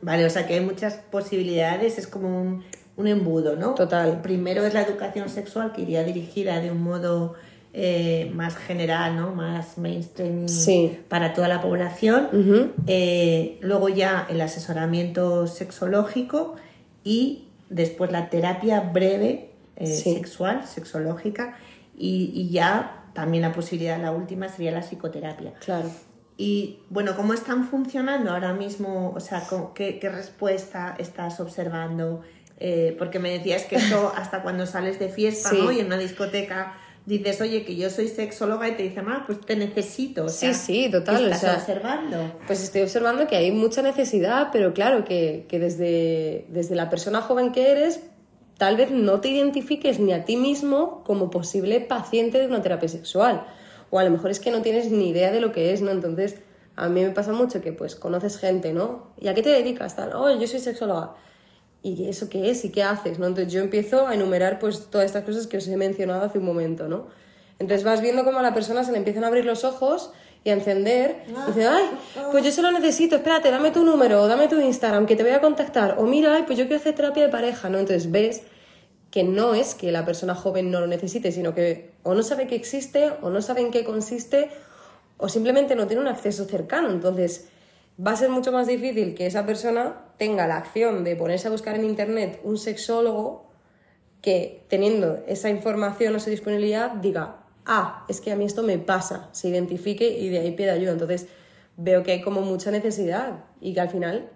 Vale, 0.00 0.24
o 0.24 0.30
sea 0.30 0.46
que 0.46 0.54
hay 0.54 0.60
muchas 0.60 0.94
posibilidades, 1.10 1.98
es 1.98 2.06
como 2.06 2.40
un 2.40 2.64
un 3.00 3.06
embudo, 3.06 3.56
¿no? 3.56 3.74
Total. 3.74 4.20
Primero 4.22 4.64
es 4.64 4.74
la 4.74 4.82
educación 4.82 5.28
sexual 5.28 5.72
que 5.72 5.82
iría 5.82 6.04
dirigida 6.04 6.60
de 6.60 6.70
un 6.70 6.82
modo 6.82 7.34
eh, 7.72 8.32
más 8.34 8.56
general, 8.56 9.14
¿no? 9.14 9.32
Más 9.32 9.78
mainstream 9.78 10.46
para 11.08 11.32
toda 11.34 11.46
la 11.46 11.60
población. 11.60 12.72
Eh, 12.88 13.58
luego 13.60 13.88
ya 13.88 14.26
el 14.28 14.40
asesoramiento 14.40 15.46
sexológico 15.46 16.56
y 17.04 17.44
después 17.68 18.10
la 18.10 18.28
terapia 18.28 18.80
breve 18.80 19.50
eh, 19.76 19.86
sexual, 19.86 20.66
sexológica 20.66 21.56
y, 21.96 22.50
ya 22.50 23.04
también 23.14 23.42
la 23.42 23.52
posibilidad, 23.52 24.00
la 24.02 24.10
última 24.10 24.48
sería 24.48 24.72
la 24.72 24.82
psicoterapia. 24.82 25.52
Claro. 25.64 25.88
Y 26.36 26.80
bueno, 26.88 27.14
¿cómo 27.14 27.34
están 27.34 27.68
funcionando 27.68 28.32
ahora 28.32 28.52
mismo? 28.52 29.12
O 29.14 29.20
sea, 29.20 29.44
¿qué, 29.76 30.00
qué 30.00 30.08
respuesta 30.08 30.96
estás 30.98 31.38
observando? 31.38 32.22
Porque 32.98 33.20
me 33.20 33.30
decías 33.30 33.62
que 33.62 33.76
esto 33.76 34.12
hasta 34.16 34.42
cuando 34.42 34.66
sales 34.66 34.98
de 34.98 35.08
fiesta 35.08 35.52
¿no? 35.52 35.70
y 35.70 35.78
en 35.78 35.86
una 35.86 35.98
discoteca 35.98 36.74
dices, 37.06 37.40
oye, 37.40 37.64
que 37.64 37.76
yo 37.76 37.90
soy 37.90 38.08
sexóloga 38.08 38.68
y 38.68 38.72
te 38.72 38.82
dicen, 38.82 39.06
ah, 39.08 39.24
pues 39.26 39.40
te 39.40 39.56
necesito. 39.56 40.28
sí, 40.28 40.54
sí, 40.54 40.88
total. 40.90 41.30
¿Estás 41.30 41.58
observando? 41.58 42.40
Pues 42.46 42.62
estoy 42.62 42.82
observando 42.82 43.26
que 43.26 43.36
hay 43.36 43.50
mucha 43.52 43.82
necesidad, 43.82 44.48
pero 44.52 44.72
claro, 44.72 45.04
que, 45.04 45.46
que 45.48 45.58
desde, 45.58 46.46
desde 46.48 46.74
la 46.74 46.90
persona 46.90 47.20
joven 47.20 47.52
que 47.52 47.70
eres, 47.70 48.00
tal 48.58 48.76
vez 48.76 48.90
no 48.90 49.20
te 49.20 49.28
identifiques 49.28 49.98
ni 49.98 50.12
a 50.12 50.24
ti 50.24 50.36
mismo 50.36 51.02
como 51.04 51.30
posible 51.30 51.80
paciente 51.80 52.38
de 52.38 52.46
una 52.46 52.62
terapia 52.62 52.88
sexual. 52.88 53.46
O 53.90 53.98
a 53.98 54.04
lo 54.04 54.10
mejor 54.10 54.30
es 54.30 54.38
que 54.38 54.50
no 54.50 54.62
tienes 54.62 54.90
ni 54.90 55.08
idea 55.08 55.32
de 55.32 55.40
lo 55.40 55.52
que 55.52 55.72
es, 55.72 55.82
¿no? 55.82 55.90
Entonces, 55.90 56.36
a 56.76 56.88
mí 56.88 57.02
me 57.02 57.10
pasa 57.10 57.32
mucho 57.32 57.60
que 57.60 57.72
pues 57.72 57.96
conoces 57.96 58.38
gente, 58.38 58.72
¿no? 58.72 59.12
¿Y 59.20 59.28
a 59.28 59.34
qué 59.34 59.42
te 59.42 59.50
dedicas? 59.50 59.96
Tal, 59.96 60.12
oh, 60.14 60.30
yo 60.38 60.46
soy 60.46 60.60
sexóloga 60.60 61.14
¿y 61.82 62.08
eso 62.08 62.28
qué 62.28 62.50
es? 62.50 62.64
¿Y 62.64 62.70
qué 62.70 62.82
haces? 62.82 63.18
¿no? 63.18 63.26
Entonces 63.26 63.52
yo 63.52 63.60
empiezo 63.60 64.06
a 64.06 64.14
enumerar 64.14 64.58
pues 64.58 64.86
todas 64.90 65.06
estas 65.06 65.24
cosas 65.24 65.46
que 65.46 65.56
os 65.58 65.68
he 65.68 65.76
mencionado 65.76 66.22
hace 66.24 66.38
un 66.38 66.44
momento, 66.44 66.88
¿no? 66.88 67.08
Entonces 67.58 67.84
vas 67.84 68.00
viendo 68.00 68.24
cómo 68.24 68.38
a 68.38 68.42
la 68.42 68.54
persona 68.54 68.84
se 68.84 68.92
le 68.92 68.98
empiezan 68.98 69.24
a 69.24 69.26
abrir 69.26 69.44
los 69.44 69.64
ojos 69.64 70.12
y 70.44 70.50
a 70.50 70.54
encender. 70.54 71.24
Y 71.28 71.48
dice, 71.48 71.66
ay, 71.66 71.84
pues 72.32 72.44
yo 72.44 72.50
solo 72.50 72.72
necesito, 72.72 73.16
espérate, 73.16 73.50
dame 73.50 73.70
tu 73.70 73.84
número, 73.84 74.26
dame 74.26 74.48
tu 74.48 74.58
Instagram, 74.58 75.06
que 75.06 75.14
te 75.14 75.22
voy 75.22 75.32
a 75.32 75.40
contactar. 75.40 75.96
O 75.98 76.04
mira, 76.04 76.34
ay, 76.34 76.44
pues 76.46 76.58
yo 76.58 76.64
quiero 76.66 76.80
hacer 76.80 76.94
terapia 76.94 77.24
de 77.24 77.28
pareja, 77.28 77.68
¿no? 77.68 77.78
Entonces 77.78 78.10
ves 78.10 78.42
que 79.10 79.24
no 79.24 79.54
es 79.54 79.74
que 79.74 79.92
la 79.92 80.06
persona 80.06 80.34
joven 80.34 80.70
no 80.70 80.80
lo 80.80 80.86
necesite, 80.86 81.32
sino 81.32 81.54
que 81.54 81.90
o 82.02 82.14
no 82.14 82.22
sabe 82.22 82.46
que 82.46 82.54
existe, 82.54 83.12
o 83.20 83.28
no 83.28 83.42
sabe 83.42 83.60
en 83.60 83.70
qué 83.70 83.84
consiste, 83.84 84.50
o 85.18 85.28
simplemente 85.28 85.74
no 85.74 85.86
tiene 85.86 86.00
un 86.00 86.08
acceso 86.08 86.46
cercano. 86.46 86.90
Entonces, 86.90 87.48
va 88.04 88.12
a 88.12 88.16
ser 88.16 88.30
mucho 88.30 88.52
más 88.52 88.66
difícil 88.66 89.14
que 89.14 89.26
esa 89.26 89.44
persona 89.44 89.96
tenga 90.20 90.46
la 90.46 90.58
acción 90.58 91.02
de 91.02 91.16
ponerse 91.16 91.48
a 91.48 91.50
buscar 91.50 91.76
en 91.76 91.82
internet 91.82 92.40
un 92.44 92.58
sexólogo 92.58 93.46
que 94.20 94.66
teniendo 94.68 95.24
esa 95.26 95.48
información 95.48 96.12
o 96.12 96.18
esa 96.18 96.28
disponibilidad 96.28 96.90
diga, 96.90 97.38
ah, 97.64 98.04
es 98.06 98.20
que 98.20 98.30
a 98.30 98.36
mí 98.36 98.44
esto 98.44 98.62
me 98.62 98.76
pasa, 98.76 99.30
se 99.32 99.48
identifique 99.48 100.06
y 100.06 100.28
de 100.28 100.40
ahí 100.40 100.50
pida 100.50 100.74
ayuda. 100.74 100.92
Entonces 100.92 101.26
veo 101.78 102.02
que 102.02 102.12
hay 102.12 102.20
como 102.20 102.42
mucha 102.42 102.70
necesidad 102.70 103.44
y 103.62 103.72
que 103.72 103.80
al 103.80 103.88
final 103.88 104.28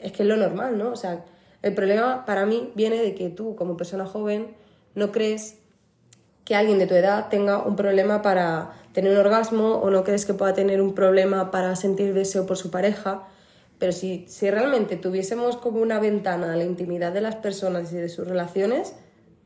es 0.00 0.10
que 0.10 0.24
es 0.24 0.28
lo 0.28 0.36
normal, 0.36 0.76
¿no? 0.76 0.90
O 0.90 0.96
sea, 0.96 1.24
el 1.62 1.72
problema 1.72 2.24
para 2.26 2.44
mí 2.44 2.72
viene 2.74 2.96
de 2.96 3.14
que 3.14 3.28
tú 3.28 3.54
como 3.54 3.76
persona 3.76 4.06
joven 4.06 4.56
no 4.96 5.12
crees 5.12 5.60
que 6.44 6.56
alguien 6.56 6.80
de 6.80 6.88
tu 6.88 6.96
edad 6.96 7.28
tenga 7.28 7.62
un 7.62 7.76
problema 7.76 8.22
para 8.22 8.72
tener 8.92 9.12
un 9.12 9.18
orgasmo 9.18 9.74
o 9.74 9.88
no 9.90 10.02
crees 10.02 10.26
que 10.26 10.34
pueda 10.34 10.52
tener 10.52 10.82
un 10.82 10.96
problema 10.96 11.52
para 11.52 11.76
sentir 11.76 12.12
deseo 12.12 12.44
por 12.44 12.56
su 12.56 12.72
pareja. 12.72 13.28
Pero 13.82 13.90
si, 13.90 14.26
si 14.28 14.48
realmente 14.48 14.94
tuviésemos 14.94 15.56
como 15.56 15.80
una 15.80 15.98
ventana 15.98 16.52
a 16.52 16.56
la 16.56 16.62
intimidad 16.62 17.10
de 17.12 17.20
las 17.20 17.34
personas 17.34 17.92
y 17.92 17.96
de 17.96 18.08
sus 18.08 18.28
relaciones, 18.28 18.94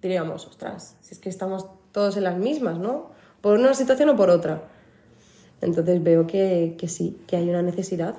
diríamos, 0.03 0.47
ostras, 0.47 0.95
si 1.01 1.15
es 1.15 1.21
que 1.21 1.31
estamos 1.31 1.65
todos 1.91 2.19
en 2.19 2.25
las 2.25 2.37
mismas, 2.37 2.79
¿no? 2.79 3.13
Por 3.41 3.59
una 3.59 3.73
situación 3.73 4.11
o 4.11 4.17
por 4.17 4.29
otra. 4.29 4.65
Entonces 5.63 6.03
veo 6.03 6.27
que, 6.27 6.75
que 6.77 6.87
sí, 6.87 7.17
que 7.27 7.37
hay 7.37 7.49
una 7.49 7.63
necesidad. 7.63 8.15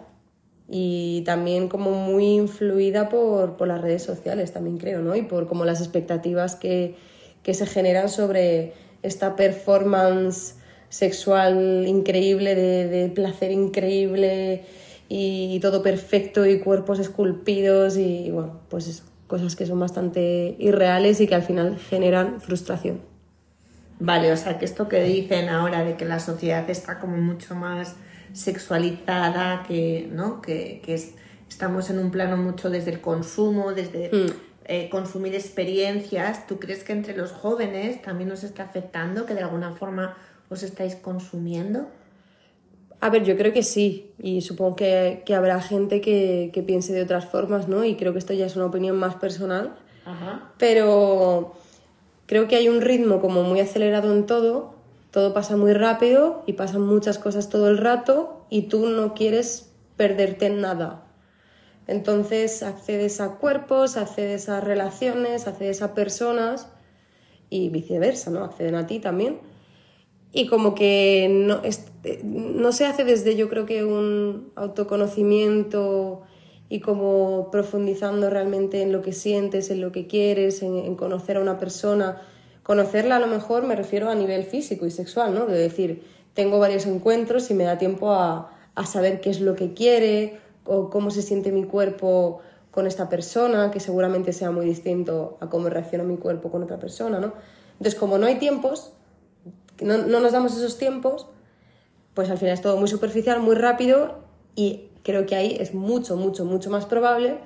Y 0.68 1.22
también 1.24 1.70
como 1.70 1.92
muy 1.92 2.34
influida 2.34 3.10
por, 3.10 3.56
por 3.56 3.68
las 3.68 3.80
redes 3.80 4.02
sociales, 4.02 4.52
también 4.52 4.80
creo, 4.80 5.04
¿no? 5.04 5.16
Y 5.16 5.22
por 5.22 5.46
como 5.46 5.66
las 5.66 5.82
expectativas 5.82 6.56
que, 6.56 6.96
que 7.44 7.54
se 7.54 7.68
generan 7.68 8.10
sobre 8.10 8.74
esta 9.04 9.36
performance 9.36 10.56
sexual 10.90 11.86
increíble, 11.88 12.56
de, 12.56 13.10
placer 13.10 13.52
increíble 13.52 14.64
y, 15.10 15.60
todo 15.62 15.82
perfecto 15.82 16.46
y 16.46 16.60
cuerpos 16.60 17.00
esculpidos 17.00 17.98
y 17.98 18.30
bueno, 18.32 18.60
pues 18.70 18.88
eso, 18.88 19.04
cosas 19.28 19.56
que 19.56 19.66
son 19.66 19.80
bastante 19.80 20.56
irreales 20.60 21.22
y 21.22 21.28
que 21.28 21.36
al 21.36 21.44
final 21.44 21.78
generan 21.78 22.42
frustración. 22.42 23.02
Vale, 24.00 24.32
o 24.32 24.38
sea 24.38 24.60
que 24.60 24.66
esto 24.66 24.88
que 24.88 25.04
dicen 25.04 25.50
ahora 25.50 25.84
de 25.84 25.96
que 25.96 26.06
la 26.06 26.20
sociedad 26.20 26.70
está 26.70 27.00
como 27.00 27.18
mucho 27.18 27.56
más 27.56 27.96
sexualizada, 28.34 29.64
que, 29.68 30.10
¿no? 30.12 30.42
que, 30.42 30.82
estamos 31.50 31.90
en 31.90 31.98
un 31.98 32.12
plano 32.12 32.38
mucho 32.38 32.70
desde 32.70 32.92
el 32.92 33.02
consumo, 33.02 33.74
desde 33.74 34.10
mm. 34.12 34.32
eh, 34.66 34.90
consumir 34.90 35.34
experiencias, 35.34 36.46
¿tú 36.46 36.60
crees 36.60 36.84
que 36.84 36.92
entre 36.92 37.16
los 37.16 37.32
jóvenes 37.32 38.02
también 38.02 38.30
nos 38.30 38.44
está 38.44 38.64
afectando, 38.64 39.26
que 39.26 39.34
de 39.34 39.42
alguna 39.42 39.72
forma 39.72 40.18
os 40.50 40.62
estáis 40.62 40.96
consumiendo? 40.96 41.88
A 43.00 43.10
ver, 43.10 43.24
yo 43.24 43.38
creo 43.38 43.54
que 43.54 43.64
sí, 43.64 44.12
y 44.18 44.42
supongo 44.42 44.76
que, 44.76 45.22
que 45.26 45.36
habrá 45.36 45.62
gente 45.62 46.02
que, 46.02 46.50
que, 46.52 46.64
piense 46.64 46.94
de 46.94 47.04
otras 47.04 47.26
formas, 47.26 47.68
¿no? 47.68 47.86
Y 47.86 47.96
creo 47.96 48.12
que 48.12 48.20
esto 48.20 48.34
ya 48.34 48.46
es 48.48 48.56
una 48.56 48.66
opinión 48.66 48.98
más 48.98 49.16
personal, 49.16 49.76
Ajá. 50.06 50.52
pero 50.58 51.54
creo 52.26 52.48
que 52.48 52.56
hay 52.56 52.70
un 52.70 52.82
ritmo 52.82 53.22
como 53.22 53.44
muy 53.44 53.60
acelerado 53.60 54.12
en 54.14 54.26
todo, 54.26 54.74
todo 55.12 55.34
pasa 55.34 55.58
muy 55.58 55.74
rápido 55.74 56.44
y 56.48 56.54
pasan 56.54 56.82
muchas 56.82 57.20
cosas 57.20 57.50
todo 57.50 57.70
el 57.70 57.78
rato 57.78 58.46
y 58.50 58.64
tú 58.64 58.88
no 58.88 59.14
quieres 59.14 59.72
perderte 59.96 60.48
en 60.48 60.62
nada. 60.62 61.04
Entonces 61.88 62.64
accedes 62.64 63.22
a 63.22 63.36
cuerpos, 63.36 63.96
accedes 63.96 64.50
a 64.50 64.60
relaciones, 64.60 65.48
accedes 65.48 65.82
a 65.82 65.94
personas 65.94 66.68
y 67.50 67.70
viceversa, 67.70 68.30
¿no? 68.30 68.44
Acceden 68.44 68.76
a 68.76 68.88
ti 68.88 69.00
también. 69.00 69.40
Y 70.34 70.48
como 70.48 70.76
que 70.76 71.30
no, 71.32 71.62
no 72.24 72.72
se 72.72 72.86
hace 72.86 73.04
desde 73.04 73.36
yo 73.36 73.50
creo 73.50 73.66
que 73.66 73.84
un 73.84 74.52
autoconocimiento 74.56 76.24
y 76.70 76.80
como 76.82 77.50
profundizando 77.52 78.30
realmente 78.30 78.82
en 78.82 78.92
lo 78.92 79.02
que 79.02 79.14
sientes, 79.14 79.70
en 79.70 79.82
lo 79.82 79.92
que 79.92 80.08
quieres, 80.08 80.62
en, 80.62 80.96
conocer 80.96 81.38
a 81.38 81.40
una 81.40 81.58
persona. 81.58 82.22
Conocerla 82.64 83.16
a 83.16 83.20
lo 83.20 83.28
mejor 83.28 83.66
me 83.66 83.76
refiero 83.76 84.10
a 84.10 84.16
nivel 84.16 84.44
físico 84.44 84.86
y 84.86 84.92
sexual, 84.92 85.34
¿no? 85.34 85.46
De 85.46 85.58
decir, 85.58 86.04
tengo 86.34 86.60
varios 86.60 86.86
encuentros 86.86 87.50
y 87.52 87.54
me 87.54 87.64
da 87.64 87.78
tiempo 87.78 88.12
a, 88.12 88.52
a 88.76 88.86
saber 88.86 89.22
qué 89.22 89.30
es 89.30 89.40
lo 89.40 89.56
que 89.56 89.74
quiere 89.74 90.40
o 90.66 90.90
cómo 90.90 91.10
se 91.10 91.22
siente 91.22 91.52
mi 91.52 91.64
cuerpo 91.64 92.42
con 92.72 92.86
esta 92.86 93.08
persona, 93.08 93.72
que 93.72 93.80
seguramente 93.80 94.34
sea 94.34 94.52
muy 94.52 94.66
distinto 94.66 95.38
a 95.40 95.50
cómo 95.50 95.70
reacciona 95.70 96.04
mi 96.04 96.18
cuerpo 96.18 96.52
con 96.52 96.64
otra 96.64 96.78
persona, 96.78 97.20
¿no? 97.20 97.34
Entonces, 97.74 97.96
como 97.96 98.18
no 98.18 98.26
hay 98.26 98.36
tiempos, 98.36 98.92
no, 99.82 99.98
no 99.98 100.20
nos 100.20 100.32
damos 100.34 100.56
esos 100.58 100.78
tiempos, 100.78 101.28
pues 102.18 102.32
al 102.32 102.40
final 102.40 102.56
es 102.56 102.62
todo 102.62 102.78
muy 102.78 102.88
superficial, 102.88 103.40
muy 103.42 103.56
rápido 103.56 104.16
y 104.56 104.90
creo 105.04 105.28
que 105.28 105.36
ahí 105.36 105.56
es 105.60 105.76
mucho, 105.76 106.16
mucho, 106.16 106.46
mucho 106.46 106.72
más 106.72 106.88
probable 106.88 107.38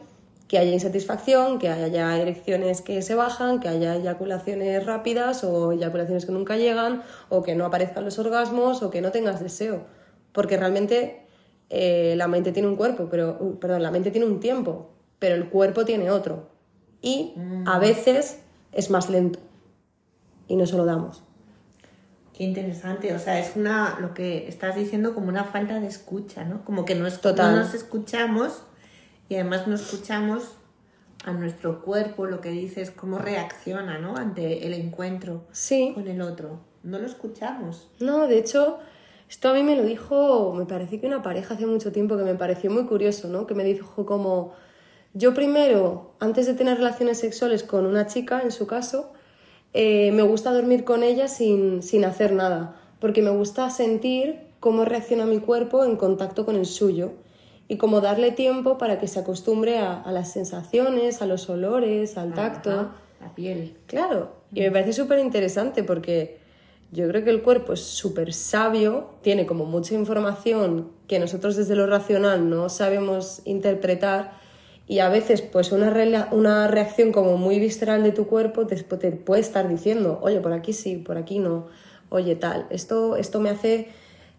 que 0.48 0.58
haya 0.58 0.72
insatisfacción, 0.72 1.60
que 1.60 1.68
haya 1.68 2.18
erecciones 2.18 2.82
que 2.82 3.02
se 3.02 3.14
bajan, 3.16 3.60
que 3.60 3.68
haya 3.68 3.98
eyaculaciones 3.98 4.86
rápidas 4.86 5.44
o 5.44 5.74
eyaculaciones 5.74 6.26
que 6.26 6.32
nunca 6.32 6.56
llegan, 6.56 7.04
o 7.28 7.44
que 7.44 7.54
no 7.54 7.66
aparezcan 7.66 8.06
los 8.06 8.18
orgasmos, 8.18 8.82
o 8.82 8.90
que 8.92 9.02
no 9.02 9.12
tengas 9.12 9.42
deseo. 9.42 9.82
Porque 10.32 10.56
realmente 10.56 11.26
eh, 11.70 12.14
la 12.16 12.30
mente 12.30 12.54
tiene 12.54 12.70
un 12.70 12.78
cuerpo, 12.78 13.10
pero, 13.12 13.60
perdón, 13.60 13.84
la 13.84 13.92
mente 13.92 14.10
tiene 14.10 14.26
un 14.26 14.40
tiempo, 14.40 14.92
pero 15.20 15.36
el 15.36 15.50
cuerpo 15.50 15.84
tiene 15.84 16.12
otro. 16.12 16.48
Y 17.02 17.34
a 17.66 17.78
mm. 17.78 17.82
veces 17.82 18.40
es 18.72 18.90
más 18.90 19.10
lento. 19.10 19.40
Y 20.48 20.56
no 20.56 20.66
se 20.66 20.78
lo 20.78 20.86
damos. 20.86 21.24
Qué 22.42 22.48
interesante, 22.48 23.14
o 23.14 23.20
sea, 23.20 23.38
es 23.38 23.56
una, 23.56 24.00
lo 24.00 24.16
que 24.16 24.48
estás 24.48 24.76
diciendo 24.76 25.14
como 25.14 25.28
una 25.28 25.44
falta 25.44 25.80
de 25.80 25.86
escucha, 25.86 26.44
¿no? 26.44 26.66
Como 26.66 26.86
que 26.86 26.96
no, 26.96 27.06
es, 27.06 27.22
Total. 27.22 27.52
no 27.52 27.62
nos 27.62 27.76
escuchamos 27.76 28.64
y 29.30 29.36
además 29.36 29.68
no 29.68 29.76
escuchamos 29.76 30.56
a 31.24 31.34
nuestro 31.34 31.84
cuerpo, 31.84 32.26
lo 32.26 32.42
que 32.42 32.50
dices, 32.50 32.90
cómo 32.90 33.20
reacciona, 33.20 34.00
¿no? 34.00 34.18
Ante 34.18 34.66
el 34.66 34.74
encuentro 34.74 35.46
con 35.94 36.08
el 36.08 36.20
otro. 36.20 36.62
No 36.82 36.98
lo 36.98 37.06
escuchamos. 37.06 37.92
No, 38.00 38.26
de 38.26 38.40
hecho, 38.40 38.80
esto 39.30 39.50
a 39.50 39.54
mí 39.54 39.62
me 39.62 39.76
lo 39.76 39.84
dijo, 39.84 40.52
me 40.58 40.66
parece 40.66 41.00
que 41.00 41.06
una 41.06 41.22
pareja 41.22 41.54
hace 41.54 41.68
mucho 41.68 41.92
tiempo 41.92 42.18
que 42.18 42.24
me 42.24 42.34
pareció 42.34 42.72
muy 42.72 42.88
curioso, 42.88 43.28
¿no? 43.28 43.46
Que 43.46 43.54
me 43.54 43.64
dijo 43.64 44.08
como, 44.08 44.56
yo 45.14 45.36
primero, 45.36 46.16
antes 46.20 46.48
de 46.48 46.56
tener 46.56 46.78
relaciones 46.78 47.20
sexuales 47.20 47.62
con 47.62 47.86
una 47.86 48.08
chica, 48.08 48.42
en 48.42 48.52
su 48.52 48.66
caso, 48.66 49.14
eh, 49.74 50.12
me 50.12 50.24
gusta 50.24 50.52
dormir 50.54 50.84
con 50.84 51.04
ella 51.04 51.28
sin, 51.28 51.82
sin 51.84 52.06
hacer 52.06 52.34
nada, 52.34 52.76
porque 53.00 53.22
me 53.22 53.32
gusta 53.32 53.70
sentir 53.70 54.40
cómo 54.60 54.86
reacciona 54.86 55.26
mi 55.26 55.40
cuerpo 55.40 55.86
en 55.86 55.96
contacto 55.96 56.46
con 56.46 56.56
el 56.56 56.66
suyo 56.66 57.14
y 57.68 57.78
como 57.78 58.02
darle 58.02 58.32
tiempo 58.32 58.78
para 58.78 59.00
que 59.00 59.08
se 59.08 59.20
acostumbre 59.20 59.80
a, 59.80 60.00
a 60.02 60.12
las 60.12 60.32
sensaciones, 60.32 61.22
a 61.22 61.26
los 61.26 61.50
olores, 61.50 62.18
al 62.18 62.34
tacto. 62.34 62.92
la 63.22 63.34
piel. 63.34 63.78
Claro, 63.88 64.34
y 64.54 64.62
me 64.62 64.72
parece 64.72 64.94
súper 64.94 65.20
interesante 65.20 65.84
porque 65.84 66.40
yo 66.92 67.08
creo 67.08 67.24
que 67.24 67.30
el 67.30 67.42
cuerpo 67.42 67.72
es 67.72 67.80
súper 67.80 68.34
sabio, 68.34 69.12
tiene 69.22 69.46
como 69.46 69.66
mucha 69.66 69.96
información 69.96 70.92
que 71.08 71.20
nosotros 71.20 71.56
desde 71.56 71.76
lo 71.76 71.88
racional 71.88 72.50
no 72.50 72.68
sabemos 72.68 73.42
interpretar 73.46 74.41
y 74.92 75.00
a 75.00 75.08
veces 75.08 75.42
pues 75.42 75.72
una, 75.72 76.68
reacción 76.68 77.14
como 77.14 77.38
muy 77.38 77.60
visceral 77.60 78.04
de 78.04 78.12
tu 78.12 78.28
cuerpo 78.28 78.68
te, 78.68 78.76
te, 78.76 79.12
puede 79.14 79.40
estar 79.40 79.70
diciendo, 79.70 80.20
oye, 80.22 80.42
por 80.42 80.52
aquí 80.52 80.74
sí, 80.74 80.98
por 80.98 81.18
aquí 81.18 81.40
no, 81.40 81.68
oye 82.10 82.36
tal, 82.36 82.68
esto, 82.72 83.16
esto 83.16 83.40
me 83.40 83.52
hace, 83.52 83.88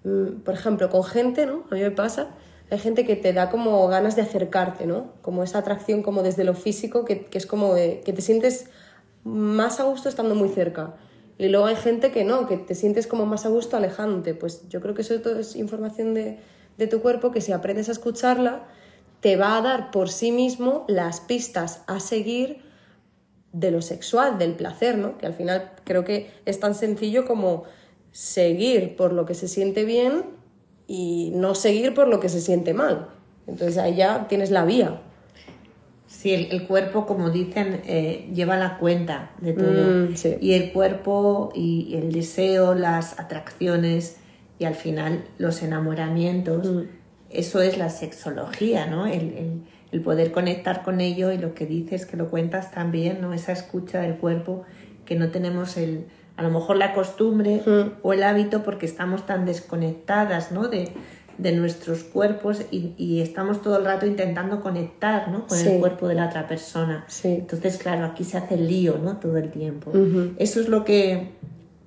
mm, 0.04 0.42
por 0.44 0.52
ejemplo, 0.52 0.90
con 0.90 1.04
gente, 1.04 1.46
¿no? 1.46 1.64
A 1.70 1.74
mí 1.74 1.80
me 1.80 1.90
pasa, 1.90 2.32
hay 2.70 2.78
gente 2.78 3.06
que 3.06 3.16
te 3.16 3.32
da 3.32 3.48
como 3.48 3.88
ganas 3.88 4.14
de 4.14 4.20
acercarte, 4.20 4.86
¿no? 4.86 5.14
Como 5.22 5.42
esa 5.42 5.56
atracción 5.56 6.02
como 6.02 6.22
desde 6.22 6.44
lo 6.44 6.52
físico, 6.52 7.06
que, 7.06 7.24
que 7.24 7.38
es 7.38 7.46
como 7.46 7.74
que 7.74 8.12
te 8.14 8.20
sientes 8.20 8.66
más 9.24 9.80
a 9.80 9.84
gusto 9.84 10.10
estando 10.10 10.34
muy 10.34 10.50
cerca. 10.50 10.96
Y 11.38 11.48
luego 11.48 11.64
hay 11.64 11.76
gente 11.76 12.10
que 12.10 12.24
no, 12.24 12.46
que 12.46 12.58
te 12.58 12.74
sientes 12.74 13.06
como 13.06 13.24
más 13.24 13.46
a 13.46 13.48
gusto 13.48 13.78
alejándote. 13.78 14.34
Pues 14.34 14.68
yo 14.68 14.82
creo 14.82 14.94
que 14.94 15.00
eso 15.00 15.14
es 15.14 15.56
información 15.56 16.12
de, 16.12 16.40
de 16.76 16.86
tu 16.88 17.00
cuerpo 17.00 17.30
que 17.30 17.40
si 17.40 17.52
aprendes 17.52 17.88
a 17.88 17.92
escucharla, 17.92 18.66
te 19.22 19.36
va 19.36 19.56
a 19.56 19.62
dar 19.62 19.92
por 19.92 20.10
sí 20.10 20.32
mismo 20.32 20.84
las 20.88 21.20
pistas 21.20 21.84
a 21.86 22.00
seguir 22.00 22.60
de 23.52 23.70
lo 23.70 23.80
sexual, 23.80 24.36
del 24.36 24.54
placer, 24.54 24.98
¿no? 24.98 25.16
Que 25.16 25.26
al 25.26 25.34
final 25.34 25.72
creo 25.84 26.04
que 26.04 26.30
es 26.44 26.58
tan 26.58 26.74
sencillo 26.74 27.24
como 27.24 27.62
seguir 28.10 28.96
por 28.96 29.12
lo 29.12 29.24
que 29.24 29.34
se 29.34 29.46
siente 29.46 29.84
bien 29.84 30.24
y 30.88 31.30
no 31.36 31.54
seguir 31.54 31.94
por 31.94 32.08
lo 32.08 32.18
que 32.18 32.28
se 32.28 32.40
siente 32.40 32.74
mal. 32.74 33.10
Entonces 33.46 33.78
ahí 33.78 33.94
ya 33.94 34.26
tienes 34.26 34.50
la 34.50 34.64
vía. 34.64 35.00
Sí, 36.08 36.34
el, 36.50 36.66
cuerpo, 36.66 37.06
como 37.06 37.30
dicen, 37.30 37.80
eh, 37.86 38.28
lleva 38.34 38.56
la 38.56 38.76
cuenta 38.76 39.30
de 39.40 39.52
todo. 39.52 40.08
Mm, 40.08 40.14
y 40.40 40.52
el 40.54 40.72
cuerpo 40.72 41.52
y 41.54 41.94
el 41.94 42.12
deseo, 42.12 42.74
las 42.74 43.20
atracciones 43.20 44.16
y 44.58 44.64
al 44.64 44.74
final 44.74 45.24
los 45.38 45.62
enamoramientos. 45.62 46.66
Mm 46.68 47.01
eso 47.32 47.62
es 47.62 47.78
la 47.78 47.90
sexología, 47.90 48.86
¿no? 48.86 49.06
El, 49.06 49.62
poder 50.04 50.32
conectar 50.32 50.82
con 50.82 51.02
ello 51.02 51.32
y 51.32 51.38
lo 51.38 51.54
que 51.54 51.66
dices, 51.66 52.06
que 52.06 52.16
lo 52.16 52.30
cuentas 52.30 52.70
también, 52.70 53.20
¿no? 53.20 53.34
Esa 53.34 53.52
escucha 53.52 54.00
del 54.00 54.16
cuerpo 54.16 54.64
que 55.04 55.16
no 55.16 55.30
tenemos 55.30 55.76
el, 55.76 56.06
a 56.36 56.42
lo 56.42 56.50
mejor 56.50 56.76
la 56.76 56.94
costumbre 56.94 57.62
mm. 57.66 57.98
o 58.00 58.14
el 58.14 58.22
hábito 58.22 58.62
porque 58.62 58.86
estamos 58.86 59.26
tan 59.26 59.44
desconectadas, 59.44 60.50
¿no? 60.50 60.68
De, 60.68 60.92
nuestros 61.38 62.04
cuerpos 62.04 62.62
y, 62.70 63.20
estamos 63.20 63.62
todo 63.62 63.76
el 63.76 63.84
rato 63.84 64.06
intentando 64.06 64.60
conectar 64.60 65.28
¿no? 65.28 65.48
con 65.48 65.58
el 65.58 65.80
cuerpo 65.80 66.06
de 66.06 66.14
la 66.14 66.26
otra 66.26 66.46
persona. 66.46 67.04
Entonces, 67.24 67.78
claro, 67.78 68.04
aquí 68.04 68.22
se 68.22 68.38
hace 68.38 68.54
el 68.54 68.68
lío 68.68 68.98
¿no? 69.02 69.16
todo 69.16 69.36
el 69.38 69.50
tiempo. 69.50 69.90
Eso 70.38 70.60
es 70.60 70.68
lo 70.68 70.84
que 70.84 71.32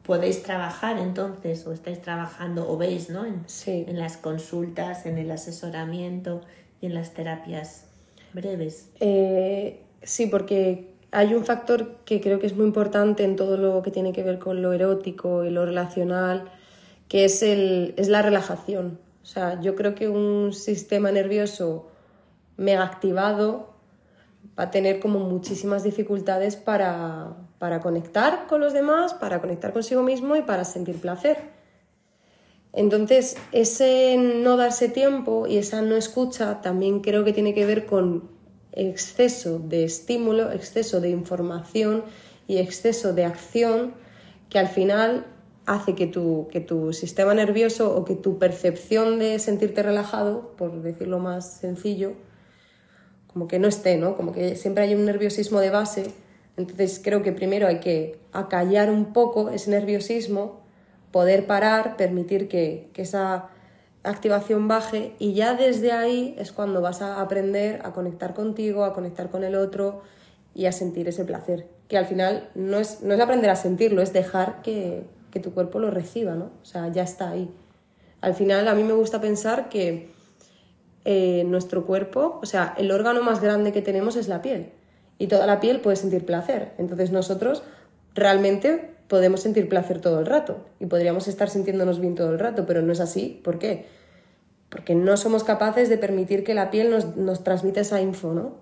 podéis 0.05 0.43
trabajar 0.43 0.97
entonces 0.97 1.65
o 1.65 1.73
estáis 1.73 2.01
trabajando 2.01 2.69
o 2.69 2.77
veis 2.77 3.09
¿no? 3.09 3.25
en, 3.25 3.45
en 3.65 3.99
las 3.99 4.17
consultas, 4.17 5.05
en 5.05 5.17
el 5.17 5.31
asesoramiento 5.31 6.41
y 6.81 6.85
en 6.85 6.93
las 6.93 7.13
terapias 7.13 7.85
breves. 8.33 8.89
Eh, 8.99 9.81
sí, 10.03 10.27
porque 10.27 10.93
hay 11.11 11.33
un 11.33 11.43
factor 11.43 11.95
que 12.05 12.21
creo 12.21 12.39
que 12.39 12.47
es 12.47 12.55
muy 12.55 12.65
importante 12.65 13.23
en 13.23 13.35
todo 13.35 13.57
lo 13.57 13.81
que 13.81 13.91
tiene 13.91 14.13
que 14.13 14.21
ver 14.21 14.37
con 14.37 14.61
lo 14.61 14.73
erótico 14.73 15.43
y 15.45 15.49
lo 15.49 15.65
relacional, 15.65 16.51
que 17.07 17.25
es, 17.25 17.41
el, 17.41 17.93
es 17.97 18.07
la 18.07 18.21
relajación. 18.21 18.99
O 19.23 19.25
sea, 19.25 19.59
yo 19.61 19.75
creo 19.75 19.95
que 19.95 20.07
un 20.07 20.53
sistema 20.53 21.11
nervioso 21.11 21.87
mega 22.57 22.83
activado 22.83 23.73
va 24.57 24.65
a 24.65 24.71
tener 24.71 24.99
como 24.99 25.19
muchísimas 25.19 25.83
dificultades 25.83 26.55
para, 26.55 27.35
para 27.65 27.79
conectar 27.79 28.45
con 28.45 28.61
los 28.61 28.73
demás, 28.73 29.15
para 29.15 29.41
conectar 29.41 29.73
consigo 29.73 30.03
mismo 30.03 30.35
y 30.35 30.43
para 30.43 30.65
sentir 30.65 30.97
placer. 31.01 31.39
Entonces, 32.73 33.37
ese 33.53 34.17
no 34.17 34.55
darse 34.55 34.87
tiempo 34.87 35.47
y 35.47 35.57
esa 35.57 35.81
no 35.81 35.95
escucha 35.95 36.61
también 36.61 36.99
creo 36.99 37.23
que 37.23 37.33
tiene 37.33 37.55
que 37.55 37.65
ver 37.65 37.87
con 37.87 38.29
exceso 38.71 39.57
de 39.57 39.83
estímulo, 39.83 40.51
exceso 40.51 41.01
de 41.01 41.09
información 41.09 42.03
y 42.47 42.57
exceso 42.57 43.13
de 43.13 43.25
acción 43.25 43.95
que 44.51 44.59
al 44.59 44.67
final 44.67 45.25
hace 45.65 45.95
que 45.95 46.05
tu, 46.05 46.47
que 46.51 46.59
tu 46.59 46.93
sistema 46.93 47.33
nervioso 47.33 47.97
o 47.97 48.05
que 48.05 48.13
tu 48.13 48.37
percepción 48.37 49.17
de 49.17 49.39
sentirte 49.39 49.81
relajado, 49.81 50.51
por 50.55 50.83
decirlo 50.83 51.17
más 51.17 51.51
sencillo, 51.51 52.13
como 53.25 53.47
que 53.47 53.57
no 53.57 53.67
esté, 53.67 53.97
¿no? 53.97 54.15
Como 54.15 54.33
que 54.33 54.55
siempre 54.55 54.83
hay 54.83 54.93
un 54.93 55.03
nerviosismo 55.03 55.59
de 55.61 55.71
base. 55.71 56.24
Entonces 56.57 57.01
creo 57.03 57.21
que 57.21 57.31
primero 57.31 57.67
hay 57.67 57.79
que 57.79 58.19
acallar 58.31 58.89
un 58.89 59.13
poco 59.13 59.49
ese 59.49 59.71
nerviosismo, 59.71 60.61
poder 61.11 61.47
parar, 61.47 61.97
permitir 61.97 62.47
que, 62.47 62.89
esa 62.95 63.49
activación 64.03 64.67
baje 64.67 65.15
y 65.17 65.33
ya 65.33 65.55
desde 65.55 65.91
ahí 65.91 66.35
es 66.37 66.51
cuando 66.51 66.79
vas 66.79 67.01
a 67.01 67.21
aprender 67.21 67.81
a 67.83 67.91
conectar 67.91 68.35
contigo, 68.35 68.83
a 68.83 68.93
conectar 68.93 69.31
con 69.31 69.43
el 69.43 69.55
otro 69.55 70.03
y 70.53 70.67
a 70.67 70.71
sentir 70.71 71.07
ese 71.07 71.25
placer. 71.25 71.67
Que 71.87 71.97
al 71.97 72.05
final 72.05 72.49
no 72.53 72.77
es, 72.77 73.01
no 73.01 73.13
es 73.13 73.19
aprender 73.19 73.49
a 73.49 73.55
sentirlo, 73.55 74.01
es 74.01 74.13
dejar 74.13 74.61
que, 74.61 75.05
que 75.31 75.39
tu 75.39 75.53
cuerpo 75.53 75.79
lo 75.79 75.89
reciba, 75.89 76.35
¿no? 76.35 76.51
O 76.61 76.65
sea, 76.65 76.87
ya 76.89 77.03
está 77.03 77.29
ahí. 77.29 77.49
Al 78.21 78.35
final 78.35 78.67
a 78.67 78.75
mí 78.75 78.83
me 78.83 78.93
gusta 78.93 79.19
pensar 79.19 79.69
que 79.69 80.09
eh, 81.03 81.43
nuestro 81.45 81.85
cuerpo, 81.85 82.39
o 82.41 82.45
sea, 82.45 82.73
el 82.77 82.91
órgano 82.91 83.21
más 83.21 83.39
grande 83.39 83.71
que 83.71 83.83
tenemos 83.83 84.15
es 84.15 84.27
la 84.27 84.41
piel. 84.41 84.71
Y 85.17 85.27
toda 85.27 85.47
la 85.47 85.59
piel 85.59 85.81
puede 85.81 85.95
sentir 85.95 86.25
placer. 86.25 86.73
Entonces 86.77 87.11
nosotros 87.11 87.63
realmente 88.13 88.91
podemos 89.07 89.41
sentir 89.41 89.69
placer 89.69 90.01
todo 90.01 90.19
el 90.19 90.25
rato 90.25 90.65
y 90.79 90.87
podríamos 90.87 91.27
estar 91.27 91.49
sintiéndonos 91.49 91.99
bien 91.99 92.15
todo 92.15 92.31
el 92.31 92.39
rato, 92.39 92.65
pero 92.65 92.81
no 92.81 92.91
es 92.91 92.99
así. 92.99 93.39
¿Por 93.43 93.59
qué? 93.59 93.85
porque 94.75 94.93
no 94.93 95.15
somos 95.15 95.45
capaces 95.45 95.87
de 95.87 95.97
permitir 95.97 96.43
que 96.43 96.53
la 96.53 96.69
piel 96.69 96.89
nos, 96.89 97.15
nos 97.15 97.45
transmita 97.45 97.79
esa 97.79 98.01
info, 98.01 98.33
¿no? 98.33 98.55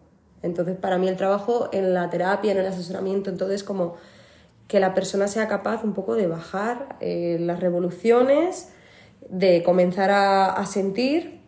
Entonces, 0.44 0.78
para 0.78 1.00
mí 1.00 1.08
el 1.08 1.16
trabajo 1.16 1.70
en 1.72 1.96
la 1.96 2.12
terapia, 2.12 2.52
en 2.52 2.60
el 2.60 2.68
asesoramiento, 2.68 3.32
entonces 3.32 3.62
es 3.62 3.64
como 3.64 3.96
que 4.68 4.80
la 4.80 4.94
persona 4.94 5.28
sea 5.28 5.48
capaz 5.48 5.84
un 5.84 5.94
poco 5.94 6.16
de 6.16 6.28
bajar 6.28 6.98
eh, 7.00 7.38
las 7.40 7.60
revoluciones, 7.62 8.70
de 9.28 9.64
comenzar 9.64 10.12
a, 10.12 10.64
sentir 10.68 11.42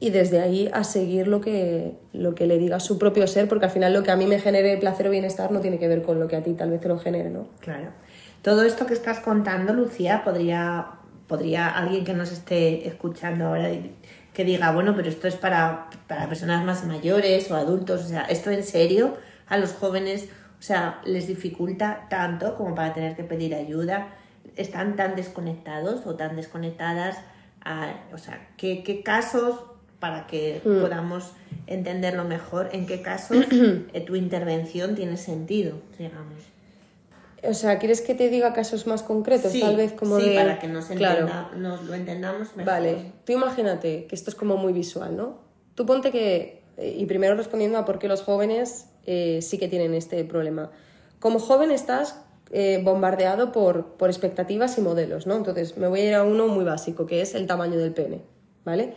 y 0.00 0.10
desde 0.10 0.40
ahí 0.40 0.70
a 0.72 0.84
seguir 0.84 1.26
lo 1.26 1.40
que, 1.40 1.96
lo 2.12 2.34
que 2.34 2.46
le 2.46 2.58
diga 2.58 2.78
su 2.78 2.98
propio 2.98 3.26
ser, 3.26 3.48
porque 3.48 3.64
al 3.64 3.70
final 3.70 3.92
lo 3.92 4.02
que 4.02 4.10
a 4.12 4.16
mí 4.16 4.26
me 4.26 4.38
genere 4.38 4.76
placer 4.76 5.08
o 5.08 5.10
bienestar 5.10 5.50
no 5.50 5.60
tiene 5.60 5.78
que 5.78 5.88
ver 5.88 6.02
con 6.02 6.20
lo 6.20 6.28
que 6.28 6.36
a 6.36 6.42
ti 6.42 6.52
tal 6.54 6.70
vez 6.70 6.80
te 6.80 6.88
lo 6.88 6.98
genere, 6.98 7.30
¿no? 7.30 7.48
Claro. 7.60 7.90
Todo 8.42 8.62
esto 8.62 8.86
que 8.86 8.94
estás 8.94 9.18
contando, 9.20 9.72
Lucía, 9.72 10.22
podría, 10.22 10.86
podría 11.26 11.68
alguien 11.68 12.04
que 12.04 12.14
nos 12.14 12.30
esté 12.30 12.86
escuchando 12.86 13.46
ahora 13.46 13.70
que 14.32 14.44
diga, 14.44 14.70
bueno, 14.70 14.94
pero 14.94 15.08
esto 15.08 15.26
es 15.26 15.34
para, 15.34 15.90
para 16.06 16.28
personas 16.28 16.64
más 16.64 16.84
mayores 16.84 17.50
o 17.50 17.56
adultos, 17.56 18.04
o 18.04 18.08
sea, 18.08 18.22
esto 18.22 18.52
en 18.52 18.62
serio 18.62 19.16
a 19.48 19.58
los 19.58 19.72
jóvenes, 19.72 20.28
o 20.60 20.62
sea, 20.62 21.00
les 21.04 21.26
dificulta 21.26 22.06
tanto 22.08 22.54
como 22.54 22.76
para 22.76 22.94
tener 22.94 23.16
que 23.16 23.24
pedir 23.24 23.52
ayuda, 23.56 24.14
están 24.54 24.94
tan 24.94 25.16
desconectados 25.16 26.06
o 26.06 26.14
tan 26.14 26.36
desconectadas, 26.36 27.18
a, 27.64 27.94
o 28.12 28.18
sea, 28.18 28.48
¿qué, 28.56 28.84
qué 28.84 29.02
casos 29.02 29.58
para 30.00 30.26
que 30.26 30.60
mm. 30.64 30.80
podamos 30.80 31.32
entenderlo 31.66 32.24
mejor, 32.24 32.70
en 32.72 32.86
qué 32.86 33.02
casos 33.02 33.44
eh, 33.92 34.00
tu 34.06 34.16
intervención 34.16 34.94
tiene 34.94 35.16
sentido, 35.16 35.76
digamos. 35.98 36.34
O 37.42 37.54
sea, 37.54 37.78
¿quieres 37.78 38.00
que 38.00 38.14
te 38.14 38.30
diga 38.30 38.52
casos 38.52 38.86
más 38.88 39.02
concretos? 39.04 39.52
Sí, 39.52 39.60
Tal 39.60 39.76
vez 39.76 39.92
como 39.92 40.18
sí, 40.18 40.28
de... 40.30 40.34
para 40.34 40.58
que 40.58 40.66
nos, 40.66 40.86
Claro. 40.86 41.20
entienda- 41.26 41.50
nos 41.56 41.84
lo 41.84 41.94
entendamos 41.94 42.48
mejor. 42.56 42.64
Vale, 42.64 43.12
tú 43.24 43.32
imagínate 43.32 44.06
que 44.06 44.14
esto 44.16 44.30
es 44.30 44.34
como 44.36 44.56
muy 44.56 44.72
visual, 44.72 45.16
¿no? 45.16 45.38
Tú 45.76 45.86
ponte 45.86 46.10
que, 46.10 46.62
y 46.76 47.06
primero 47.06 47.36
respondiendo 47.36 47.78
a 47.78 47.84
por 47.84 48.00
qué 48.00 48.08
los 48.08 48.22
jóvenes 48.22 48.86
eh, 49.06 49.38
sí 49.40 49.56
que 49.58 49.68
tienen 49.68 49.94
este 49.94 50.24
problema. 50.24 50.70
Como 51.20 51.38
joven 51.38 51.70
estás 51.70 52.20
eh, 52.50 52.80
bombardeado 52.82 53.52
por, 53.52 53.86
por 53.92 54.10
expectativas 54.10 54.76
y 54.78 54.80
modelos, 54.80 55.26
¿no? 55.28 55.36
Entonces 55.36 55.76
me 55.76 55.86
voy 55.86 56.00
a 56.00 56.04
ir 56.08 56.14
a 56.14 56.24
uno 56.24 56.48
muy 56.48 56.64
básico, 56.64 57.06
que 57.06 57.20
es 57.20 57.34
el 57.36 57.46
tamaño 57.46 57.78
del 57.78 57.92
pene, 57.92 58.22
¿vale? 58.64 58.94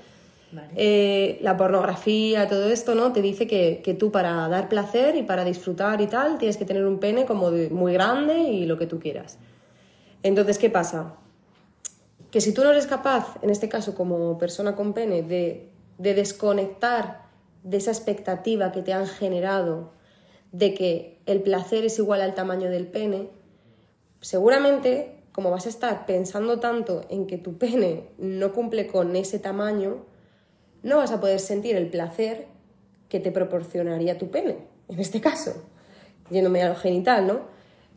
Eh, 0.75 1.39
la 1.41 1.58
pornografía, 1.58 2.48
todo 2.48 2.70
esto, 2.70 2.96
¿no? 2.96 3.13
Te 3.13 3.22
dice 3.22 3.48
que, 3.48 3.81
que 3.84 3.93
tú 3.93 4.12
para 4.12 4.48
dar 4.50 4.70
placer 4.70 5.15
y 5.15 5.24
para 5.24 5.46
disfrutar 5.46 6.01
y 6.01 6.08
tal, 6.08 6.38
tienes 6.38 6.58
que 6.58 6.65
tener 6.65 6.86
un 6.86 7.00
pene 7.00 7.25
como 7.25 7.51
muy 7.51 7.93
grande 7.93 8.39
y 8.39 8.65
lo 8.65 8.77
que 8.77 8.88
tú 8.88 9.00
quieras. 9.00 9.38
Entonces, 10.24 10.58
¿qué 10.58 10.70
pasa? 10.70 11.15
Que 12.29 12.41
si 12.41 12.53
tú 12.53 12.63
no 12.63 12.72
eres 12.72 12.88
capaz, 12.88 13.38
en 13.41 13.50
este 13.50 13.70
caso 13.70 13.96
como 13.96 14.38
persona 14.38 14.75
con 14.75 14.93
pene, 14.93 15.24
de, 15.24 15.70
de 15.98 16.13
desconectar 16.13 17.24
de 17.63 17.77
esa 17.77 17.91
expectativa 17.91 18.72
que 18.72 18.81
te 18.81 18.93
han 18.93 19.08
generado 19.08 19.91
de 20.51 20.74
que 20.74 21.20
el 21.25 21.41
placer 21.41 21.86
es 21.86 21.98
igual 21.98 22.22
al 22.22 22.34
tamaño 22.34 22.70
del 22.70 22.88
pene, 22.88 23.29
seguramente 24.20 25.17
como 25.31 25.50
vas 25.50 25.65
a 25.65 25.70
estar 25.70 26.05
pensando 26.05 26.60
tanto 26.60 27.05
en 27.10 27.25
que 27.25 27.38
tu 27.38 27.58
pene 27.58 28.10
no 28.17 28.51
cumple 28.53 28.88
con 28.88 29.15
ese 29.15 29.39
tamaño, 29.39 30.05
no 30.83 30.97
vas 30.97 31.11
a 31.11 31.19
poder 31.19 31.39
sentir 31.39 31.75
el 31.75 31.88
placer 31.88 32.47
que 33.09 33.19
te 33.19 33.31
proporcionaría 33.31 34.17
tu 34.17 34.31
pene, 34.31 34.57
en 34.88 35.00
este 35.00 35.21
caso, 35.21 35.53
yéndome 36.29 36.63
a 36.63 36.69
lo 36.69 36.75
genital, 36.75 37.27
¿no? 37.27 37.41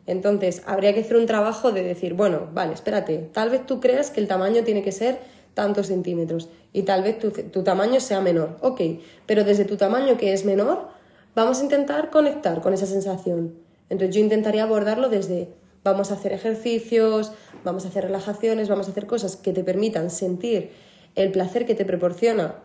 Entonces, 0.07 0.61
habría 0.65 0.93
que 0.93 0.99
hacer 0.99 1.17
un 1.17 1.25
trabajo 1.25 1.71
de 1.71 1.83
decir, 1.83 2.13
bueno, 2.13 2.49
vale, 2.53 2.73
espérate, 2.73 3.29
tal 3.33 3.49
vez 3.49 3.65
tú 3.65 3.79
creas 3.79 4.11
que 4.11 4.19
el 4.19 4.27
tamaño 4.27 4.63
tiene 4.63 4.83
que 4.83 4.91
ser 4.91 5.19
tantos 5.55 5.87
centímetros 5.87 6.49
y 6.73 6.83
tal 6.83 7.01
vez 7.01 7.17
tu, 7.17 7.31
tu 7.31 7.63
tamaño 7.63 7.99
sea 7.99 8.21
menor, 8.21 8.57
ok, 8.61 8.81
pero 9.25 9.43
desde 9.43 9.65
tu 9.65 9.77
tamaño 9.77 10.17
que 10.17 10.33
es 10.33 10.45
menor, 10.45 10.89
vamos 11.33 11.59
a 11.59 11.63
intentar 11.63 12.11
conectar 12.11 12.61
con 12.61 12.73
esa 12.73 12.85
sensación. 12.85 13.55
Entonces, 13.89 14.15
yo 14.15 14.21
intentaría 14.21 14.63
abordarlo 14.63 15.09
desde, 15.09 15.49
vamos 15.83 16.11
a 16.11 16.15
hacer 16.15 16.33
ejercicios, 16.33 17.31
vamos 17.63 17.85
a 17.85 17.87
hacer 17.87 18.03
relajaciones, 18.03 18.69
vamos 18.69 18.87
a 18.87 18.91
hacer 18.91 19.07
cosas 19.07 19.37
que 19.37 19.53
te 19.53 19.63
permitan 19.63 20.11
sentir 20.11 20.71
el 21.15 21.31
placer 21.31 21.65
que 21.65 21.75
te 21.75 21.85
proporciona 21.85 22.64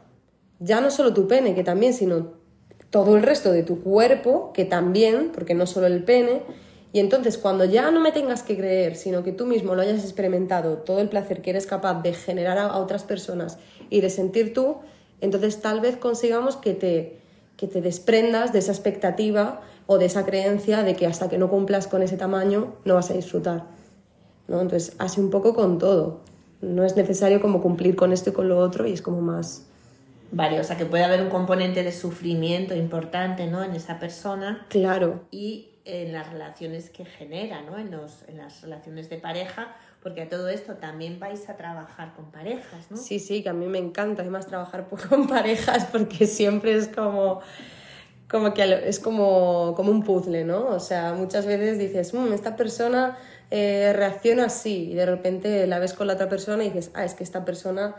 ya 0.61 0.81
no 0.81 0.91
solo 0.91 1.13
tu 1.13 1.27
pene, 1.27 1.55
que 1.55 1.65
también, 1.65 1.93
sino 1.93 2.29
todo 2.91 3.17
el 3.17 3.23
resto 3.23 3.51
de 3.51 3.63
tu 3.63 3.83
cuerpo, 3.83 4.53
que 4.53 4.65
también, 4.65 5.31
porque 5.33 5.55
no 5.55 5.67
solo 5.67 5.87
el 5.87 6.05
pene. 6.05 6.43
Y 6.93 7.01
entonces 7.01 7.39
cuando 7.39 7.65
ya 7.65 7.91
no 7.91 8.01
me 8.01 8.13
tengas 8.13 8.43
que 8.43 8.57
creer, 8.57 8.97
sino 8.97 9.23
que 9.23 9.33
tú 9.33 9.47
mismo 9.47 9.75
lo 9.75 9.83
hayas 9.83 10.05
experimentado, 10.05 10.79
todo 10.79 11.01
el 11.01 11.09
placer 11.09 11.41
que 11.41 11.51
eres 11.51 11.67
capaz 11.67 12.03
de 12.03 12.13
generar 12.13 12.59
a, 12.59 12.77
otras 12.79 13.05
personas 13.05 13.59
y 13.91 14.01
de 14.01 14.11
sentir 14.11 14.53
tú, 14.53 14.77
entonces 15.21 15.61
tal 15.61 15.81
vez 15.81 15.97
consigamos 15.97 16.57
que 16.57 16.75
te, 16.75 17.21
que 17.57 17.69
te 17.69 17.81
desprendas 17.81 18.53
de 18.53 18.59
esa 18.59 18.73
expectativa 18.73 19.61
o 19.87 19.99
de 19.99 20.07
esa 20.07 20.27
creencia 20.27 20.83
de 20.83 20.97
que 20.97 21.07
hasta 21.07 21.29
que 21.29 21.39
no 21.39 21.49
cumplas 21.49 21.87
con 21.87 22.03
ese 22.03 22.17
tamaño 22.17 22.75
no 22.85 22.95
vas 22.95 23.11
a 23.11 23.15
disfrutar. 23.15 23.67
¿no? 24.49 24.61
Entonces, 24.61 24.95
así 24.99 25.21
un 25.21 25.31
poco 25.31 25.55
con 25.55 25.79
todo. 25.79 26.21
No 26.61 26.85
es 26.85 26.97
necesario 26.97 27.41
como 27.41 27.63
cumplir 27.63 27.95
con 27.95 28.13
esto 28.13 28.31
y 28.31 28.33
con 28.33 28.49
lo 28.49 28.59
otro 28.59 28.87
y 28.87 28.93
es 28.93 29.01
como 29.01 29.21
más... 29.21 29.67
Vale, 30.33 30.61
o 30.61 30.65
sea 30.65 30.77
que 30.77 30.87
puede 30.87 31.05
haber 31.05 31.23
un 31.23 31.29
componente 31.29 31.83
de 31.83 31.93
sufrimiento 31.93 32.75
importante, 32.75 33.47
¿no? 33.47 33.65
En 33.65 33.75
esa 33.75 33.99
persona 33.99 34.67
Claro, 34.69 35.25
y 35.31 35.71
en 35.85 36.13
las 36.13 36.31
relaciones 36.31 36.91
que 36.91 37.05
genera, 37.05 37.63
¿no? 37.63 37.79
En, 37.79 37.91
los, 37.91 38.23
en 38.29 38.39
las 38.39 38.63
relaciones 38.63 39.09
de 39.11 39.17
pareja, 39.17 39.75
porque 40.03 40.23
a 40.23 40.29
todo 40.29 40.49
esto 40.49 40.75
también 40.75 41.19
vais 41.19 41.49
a 41.49 41.57
trabajar 41.57 42.15
con 42.15 42.31
parejas, 42.31 42.91
¿no? 42.91 42.97
Sí, 42.97 43.19
sí, 43.19 43.43
que 43.43 43.49
a 43.49 43.53
mí 43.53 43.67
me 43.67 43.79
encanta 43.79 44.23
además 44.23 44.47
trabajar 44.47 44.87
con 44.89 45.27
parejas 45.27 45.87
porque 45.91 46.27
siempre 46.27 46.75
es 46.77 46.89
como, 46.89 47.41
como 48.29 48.55
que 48.55 48.89
es 48.89 49.01
como, 49.01 49.75
como 49.75 49.91
un 49.91 50.05
puzzle, 50.05 50.45
¿no? 50.45 50.67
O 50.69 50.81
sea, 50.81 51.13
muchas 51.15 51.45
veces 51.47 51.79
dices, 51.79 52.15
"Mm, 52.15 52.33
esta 52.33 52.57
persona 52.57 53.19
eh, 53.51 53.93
reacciona 53.95 54.45
así 54.45 54.93
y 54.93 54.95
de 54.95 55.07
repente 55.07 55.67
la 55.67 55.81
ves 55.81 55.93
con 55.93 56.07
la 56.07 56.13
otra 56.15 56.29
persona 56.29 56.63
y 56.63 56.69
dices, 56.69 56.93
ah, 56.95 57.05
es 57.05 57.15
que 57.15 57.25
esta 57.25 57.45
persona 57.45 57.97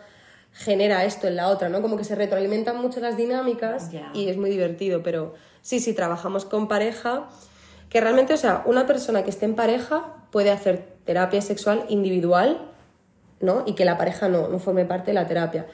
genera 0.54 1.06
esto 1.06 1.28
en 1.28 1.36
la 1.36 1.48
otra, 1.48 1.70
¿no? 1.70 1.82
Como 1.82 1.98
que 1.98 2.04
se 2.04 2.16
retroalimentan 2.16 2.78
mucho 2.78 3.00
las 3.00 3.18
dinámicas 3.18 3.90
y 4.14 4.28
es 4.28 4.38
muy 4.38 4.50
divertido, 4.50 5.02
pero 5.04 5.34
sí, 5.62 5.80
sí, 5.80 5.94
trabajamos 5.94 6.46
con 6.46 6.68
pareja, 6.68 7.30
que 7.90 8.02
realmente, 8.02 8.34
o 8.34 8.38
sea, 8.38 8.64
una 8.66 8.86
persona 8.86 9.24
que 9.24 9.30
esté 9.30 9.46
en 9.46 9.56
pareja 9.56 10.16
puede 10.32 10.52
hacer 10.52 10.86
terapia 11.06 11.42
sexual 11.42 11.86
individual, 11.90 12.70
¿no? 13.40 13.64
Y 13.66 13.74
que 13.74 13.86
la 13.86 13.98
pareja 13.98 14.28
no, 14.28 14.48
no 14.50 14.60
forme 14.60 14.86
parte 14.86 15.12
de 15.12 15.16
la 15.16 15.28
terapia. 15.28 15.66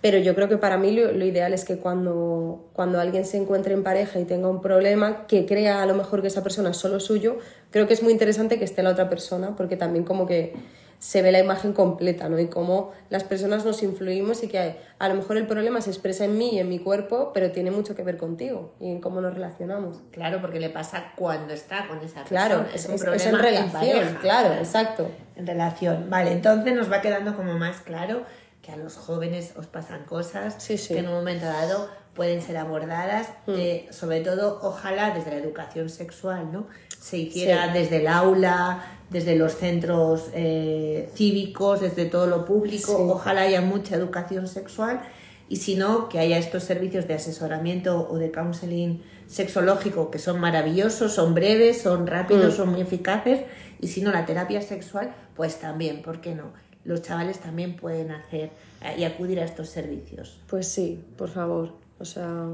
Pero 0.00 0.18
yo 0.18 0.34
creo 0.34 0.48
que 0.48 0.56
para 0.56 0.78
mí 0.78 0.90
lo, 0.90 1.12
lo 1.12 1.24
ideal 1.24 1.54
es 1.54 1.64
que 1.64 1.78
cuando, 1.78 2.70
cuando 2.72 2.98
alguien 2.98 3.24
se 3.24 3.36
encuentre 3.36 3.74
en 3.74 3.84
pareja 3.84 4.18
y 4.18 4.24
tenga 4.24 4.48
un 4.48 4.60
problema, 4.60 5.28
que 5.28 5.46
crea 5.46 5.82
a 5.82 5.86
lo 5.86 5.94
mejor 5.94 6.22
que 6.22 6.28
esa 6.28 6.42
persona 6.42 6.70
es 6.70 6.76
solo 6.76 6.98
suyo, 6.98 7.38
creo 7.70 7.86
que 7.86 7.94
es 7.94 8.02
muy 8.02 8.12
interesante 8.12 8.58
que 8.58 8.64
esté 8.64 8.82
la 8.82 8.90
otra 8.90 9.08
persona, 9.08 9.54
porque 9.56 9.76
también 9.76 10.04
como 10.04 10.26
que 10.26 10.54
se 11.02 11.20
ve 11.20 11.32
la 11.32 11.40
imagen 11.40 11.72
completa, 11.72 12.28
¿no? 12.28 12.38
Y 12.38 12.46
cómo 12.46 12.92
las 13.10 13.24
personas 13.24 13.64
nos 13.64 13.82
influimos 13.82 14.44
y 14.44 14.46
que 14.46 14.76
a 15.00 15.08
lo 15.08 15.14
mejor 15.16 15.36
el 15.36 15.48
problema 15.48 15.80
se 15.80 15.90
expresa 15.90 16.26
en 16.26 16.38
mí 16.38 16.50
y 16.52 16.60
en 16.60 16.68
mi 16.68 16.78
cuerpo, 16.78 17.32
pero 17.34 17.50
tiene 17.50 17.72
mucho 17.72 17.96
que 17.96 18.04
ver 18.04 18.16
contigo 18.16 18.74
y 18.78 18.88
en 18.88 19.00
cómo 19.00 19.20
nos 19.20 19.34
relacionamos. 19.34 19.98
Claro, 20.12 20.40
porque 20.40 20.60
le 20.60 20.70
pasa 20.70 21.12
cuando 21.16 21.54
está 21.54 21.88
con 21.88 21.98
esa 21.98 22.20
persona. 22.22 22.28
Claro, 22.28 22.64
es, 22.72 22.86
un 22.86 22.94
es- 22.94 23.00
es 23.00 23.04
problema 23.04 23.30
en 23.30 23.38
relación, 23.44 23.72
pareja, 23.72 24.20
claro, 24.20 24.54
exacto. 24.54 25.10
En 25.34 25.44
relación. 25.48 26.08
Vale, 26.08 26.30
entonces 26.30 26.72
nos 26.72 26.88
va 26.90 27.00
quedando 27.00 27.34
como 27.34 27.58
más 27.58 27.80
claro 27.80 28.22
que 28.62 28.70
a 28.70 28.76
los 28.76 28.96
jóvenes 28.96 29.54
os 29.56 29.66
pasan 29.66 30.04
cosas 30.04 30.54
Sí, 30.58 30.78
sí. 30.78 30.92
Mm. 30.92 30.94
que 30.94 31.00
en 31.00 31.08
un 31.08 31.14
momento 31.14 31.46
dado 31.46 31.90
pueden 32.14 32.40
ser 32.42 32.58
abordadas, 32.58 33.28
eh, 33.48 33.88
sobre 33.90 34.20
todo, 34.20 34.60
ojalá 34.62 35.10
desde 35.14 35.30
la 35.32 35.38
educación 35.38 35.88
sexual, 35.88 36.52
¿no? 36.52 36.68
Se 37.00 37.16
hiciera 37.16 37.72
Sí. 37.72 37.78
desde 37.80 37.96
el 37.96 38.06
aula, 38.06 38.84
desde 39.12 39.36
los 39.36 39.54
centros 39.56 40.30
eh, 40.34 41.08
cívicos, 41.14 41.80
desde 41.80 42.06
todo 42.06 42.26
lo 42.26 42.44
público, 42.44 42.96
Sí. 42.96 43.02
ojalá 43.08 43.42
haya 43.42 43.60
mucha 43.60 43.94
educación 43.96 44.48
sexual 44.48 45.02
y 45.48 45.56
si 45.56 45.74
no, 45.76 46.08
que 46.08 46.18
haya 46.18 46.38
estos 46.38 46.64
servicios 46.64 47.06
de 47.06 47.14
asesoramiento 47.14 48.08
o 48.10 48.16
de 48.18 48.30
counseling 48.30 49.02
sexológico 49.26 50.10
que 50.10 50.18
son 50.18 50.40
maravillosos, 50.40 51.12
son 51.12 51.34
breves, 51.34 51.82
son 51.82 52.06
rápidos, 52.06 52.54
Mm. 52.54 52.56
son 52.56 52.68
muy 52.70 52.80
eficaces 52.80 53.40
y 53.80 53.88
si 53.88 54.00
no, 54.02 54.10
la 54.12 54.24
terapia 54.26 54.62
sexual, 54.62 55.14
pues 55.36 55.58
también, 55.60 56.02
¿por 56.02 56.20
qué 56.20 56.34
no? 56.34 56.52
Los 56.84 57.02
chavales 57.02 57.38
también 57.38 57.76
pueden 57.76 58.10
hacer 58.10 58.50
eh, 58.82 58.94
y 58.98 59.04
acudir 59.04 59.38
a 59.40 59.44
estos 59.44 59.68
servicios. 59.68 60.40
Pues 60.48 60.66
sí, 60.68 61.04
por 61.16 61.28
favor. 61.28 61.74
O 62.00 62.04
sea, 62.04 62.48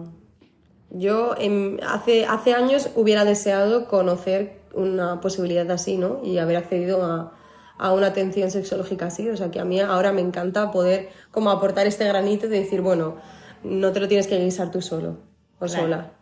yo 0.91 1.35
en- 1.39 1.81
hace, 1.87 2.27
hace 2.27 2.53
años 2.55 2.91
hubiera 2.97 3.25
deseado 3.25 3.87
conocer 3.89 4.58
una 4.75 5.21
posibilidad 5.21 5.71
así, 5.71 5.97
¿no? 5.97 6.21
Y 6.25 6.39
haber 6.39 6.57
accedido 6.57 7.05
a, 7.05 7.33
a 7.79 7.93
una 7.93 8.09
atención 8.09 8.51
sexológica 8.51 9.07
así. 9.07 9.29
O 9.29 9.37
sea, 9.37 9.51
que 9.51 9.61
a 9.61 9.65
mí 9.65 9.81
ahora 9.81 10.13
me 10.13 10.21
encanta 10.21 10.71
poder 10.71 11.11
como 11.31 11.51
aportar 11.51 11.87
este 11.87 12.07
granito 12.07 12.49
de 12.49 12.61
decir, 12.61 12.81
bueno, 12.81 13.17
no 13.65 13.93
te 13.93 14.01
lo 14.01 14.09
tienes 14.09 14.27
que 14.27 14.39
guisar 14.39 14.71
tú 14.71 14.81
solo 14.83 15.19
o 15.59 15.67
Claro. 15.67 15.83
sola. 15.83 16.13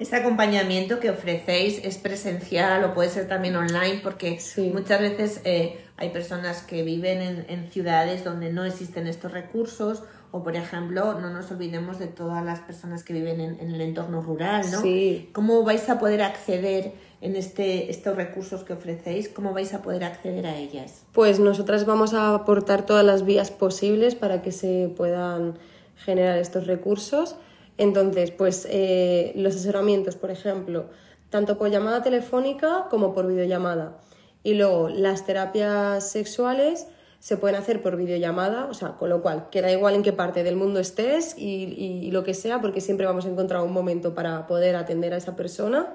Este 0.00 0.16
acompañamiento 0.16 0.98
que 0.98 1.10
ofrecéis 1.10 1.80
es 1.84 1.98
presencial 1.98 2.82
o 2.82 2.94
puede 2.94 3.10
ser 3.10 3.28
también 3.28 3.54
online 3.54 4.00
porque 4.02 4.40
Sí. 4.40 4.70
muchas 4.74 5.00
veces 5.00 5.40
eh, 5.44 5.78
hay 5.96 6.10
personas 6.10 6.62
que 6.62 6.82
viven 6.82 7.22
en, 7.22 7.46
en 7.48 7.70
ciudades 7.70 8.24
donde 8.24 8.52
no 8.52 8.64
existen 8.64 9.06
estos 9.06 9.30
recursos 9.30 10.02
o 10.32 10.42
por 10.42 10.56
ejemplo, 10.56 11.20
no 11.20 11.30
nos 11.30 11.48
olvidemos 11.52 12.00
de 12.00 12.08
todas 12.08 12.44
las 12.44 12.58
personas 12.58 13.04
que 13.04 13.12
viven 13.12 13.40
en, 13.40 13.60
en 13.60 13.70
el 13.72 13.80
entorno 13.80 14.20
rural, 14.20 14.68
¿no? 14.72 14.80
Sí. 14.80 15.30
¿Cómo 15.32 15.62
vais 15.62 15.88
a 15.88 16.00
poder 16.00 16.22
acceder 16.22 16.92
en 17.24 17.36
este, 17.36 17.90
estos 17.90 18.14
recursos 18.16 18.64
que 18.64 18.74
ofrecéis? 18.74 19.30
¿Cómo 19.30 19.54
vais 19.54 19.72
a 19.72 19.80
poder 19.80 20.04
acceder 20.04 20.46
a 20.46 20.56
ellas? 20.58 21.04
Pues 21.12 21.40
nosotras 21.40 21.86
vamos 21.86 22.12
a 22.12 22.34
aportar 22.34 22.84
todas 22.84 23.04
las 23.04 23.24
vías 23.24 23.50
posibles 23.50 24.14
para 24.14 24.42
que 24.42 24.52
se 24.52 24.92
puedan 24.94 25.58
generar 25.96 26.36
estos 26.38 26.66
recursos. 26.66 27.36
Entonces, 27.78 28.30
pues 28.30 28.68
eh, 28.70 29.32
los 29.36 29.54
asesoramientos, 29.54 30.16
por 30.16 30.30
ejemplo, 30.30 30.90
tanto 31.30 31.56
por 31.56 31.70
llamada 31.70 32.02
telefónica 32.02 32.88
como 32.90 33.14
por 33.14 33.26
videollamada. 33.26 33.96
Y 34.42 34.52
luego 34.52 34.90
las 34.90 35.24
terapias 35.24 36.06
sexuales 36.06 36.88
se 37.20 37.38
pueden 37.38 37.56
hacer 37.56 37.80
por 37.80 37.96
videollamada, 37.96 38.66
o 38.66 38.74
sea, 38.74 38.96
con 38.98 39.08
lo 39.08 39.22
cual 39.22 39.48
queda 39.50 39.72
igual 39.72 39.94
en 39.94 40.02
qué 40.02 40.12
parte 40.12 40.44
del 40.44 40.56
mundo 40.56 40.78
estés 40.78 41.34
y, 41.38 41.74
y 41.74 42.10
lo 42.10 42.22
que 42.22 42.34
sea, 42.34 42.60
porque 42.60 42.82
siempre 42.82 43.06
vamos 43.06 43.24
a 43.24 43.30
encontrar 43.30 43.62
un 43.62 43.72
momento 43.72 44.14
para 44.14 44.46
poder 44.46 44.76
atender 44.76 45.14
a 45.14 45.16
esa 45.16 45.34
persona. 45.34 45.94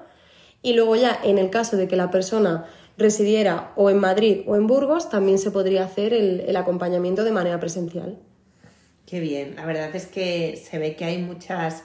Y 0.62 0.74
luego 0.74 0.96
ya, 0.96 1.18
en 1.24 1.38
el 1.38 1.50
caso 1.50 1.76
de 1.76 1.88
que 1.88 1.96
la 1.96 2.10
persona 2.10 2.66
residiera 2.98 3.72
o 3.76 3.88
en 3.88 3.98
Madrid 3.98 4.42
o 4.46 4.56
en 4.56 4.66
Burgos, 4.66 5.08
también 5.08 5.38
se 5.38 5.50
podría 5.50 5.84
hacer 5.84 6.12
el, 6.12 6.40
el 6.40 6.56
acompañamiento 6.56 7.24
de 7.24 7.32
manera 7.32 7.58
presencial. 7.58 8.18
Qué 9.06 9.20
bien, 9.20 9.56
la 9.56 9.64
verdad 9.64 9.94
es 9.96 10.06
que 10.06 10.56
se 10.62 10.78
ve 10.78 10.94
que 10.96 11.04
hay 11.04 11.18
muchas, 11.18 11.82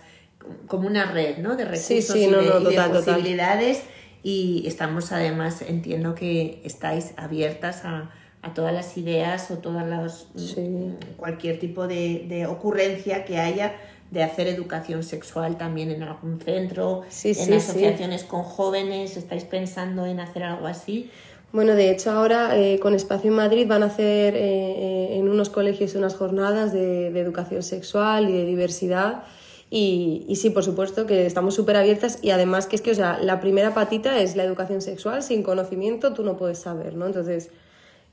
como 0.68 0.88
una 0.88 1.06
red, 1.12 1.38
¿no? 1.38 1.56
De 1.56 1.64
recursos 1.66 1.86
Sí, 1.88 2.02
sí, 2.02 2.24
y, 2.26 2.28
no, 2.28 2.38
de, 2.42 2.50
no, 2.50 2.60
y 2.60 2.64
de 2.66 2.70
total, 2.70 2.92
total. 2.92 3.04
posibilidades 3.16 3.82
y 4.22 4.64
estamos 4.68 5.12
además, 5.12 5.62
entiendo 5.62 6.14
que 6.16 6.62
estáis 6.66 7.14
abiertas 7.18 7.86
a, 7.86 8.12
a 8.42 8.54
todas 8.54 8.74
las 8.74 8.98
ideas 8.98 9.50
o 9.52 9.58
todas 9.60 9.88
las 9.88 10.28
Sí. 10.36 10.94
cualquier 11.18 11.60
tipo 11.60 11.88
de, 11.88 12.26
de 12.28 12.46
ocurrencia 12.46 13.24
que 13.26 13.40
haya 13.40 13.74
de 14.12 14.24
hacer 14.24 14.48
educación 14.48 15.04
sexual 15.04 15.58
también 15.58 15.92
en 15.92 16.04
algún 16.04 16.40
centro, 16.40 17.02
Sí, 17.10 17.30
en 17.30 17.36
sí, 17.36 17.44
sí. 17.46 17.54
asociaciones 17.54 18.24
con 18.24 18.44
jóvenes, 18.44 19.18
¿estáis 19.18 19.44
pensando 19.44 20.06
en 20.06 20.20
hacer 20.20 20.44
algo 20.44 20.68
así? 20.68 21.10
Bueno, 21.52 21.74
de 21.74 21.90
hecho 21.92 22.12
ahora 22.12 22.58
eh, 22.58 22.80
con 22.80 22.94
Espacio 22.94 23.30
en 23.30 23.38
Madrid 23.38 23.66
van 23.68 23.84
a 23.84 23.88
hacer 23.88 24.36
eh, 24.36 24.40
eh, 24.42 25.18
en 25.18 25.30
unos 25.30 25.50
colegios 25.50 25.96
unas 25.96 26.16
jornadas 26.16 26.74
de, 26.74 27.12
de 27.12 27.20
educación 27.20 27.64
sexual 27.64 28.30
y 28.30 28.34
de 28.34 28.46
diversidad. 28.46 29.24
Y, 29.70 30.26
y 30.28 30.36
sí, 30.36 30.52
por 30.52 30.64
supuesto 30.64 31.06
que 31.08 31.26
estamos 31.26 31.56
súper 31.56 31.76
abiertas 31.78 32.20
y 32.22 32.30
además 32.30 32.68
que 32.68 32.76
es 32.76 32.82
que, 32.82 32.92
o 32.92 32.96
sea, 32.96 33.18
la 33.20 33.40
primera 33.40 33.74
patita 33.74 34.20
es 34.20 34.36
la 34.36 34.44
educación 34.44 34.82
sexual, 34.82 35.24
sin 35.24 35.44
conocimiento 35.44 36.14
tú 36.14 36.24
no 36.24 36.38
puedes 36.38 36.60
saber, 36.60 36.96
¿no? 36.96 37.06
Entonces, 37.08 37.50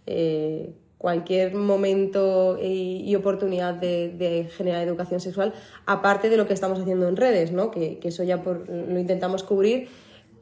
eh, 0.06 0.72
cualquier 1.02 1.54
momento 1.54 2.56
y, 2.62 3.02
y 3.04 3.14
oportunidad 3.16 3.74
de, 3.74 4.48
generar 4.56 4.82
educación 4.86 5.20
sexual, 5.20 5.52
aparte 5.84 6.30
de 6.30 6.36
lo 6.38 6.46
que 6.46 6.54
estamos 6.54 6.78
haciendo 6.78 7.08
en 7.08 7.16
redes, 7.16 7.52
¿no? 7.52 7.70
Que, 7.72 7.98
que 7.98 8.08
eso 8.08 8.22
ya 8.22 8.42
por- 8.42 8.66
lo 8.68 8.98
intentamos 8.98 9.42
cubrir, 9.42 9.88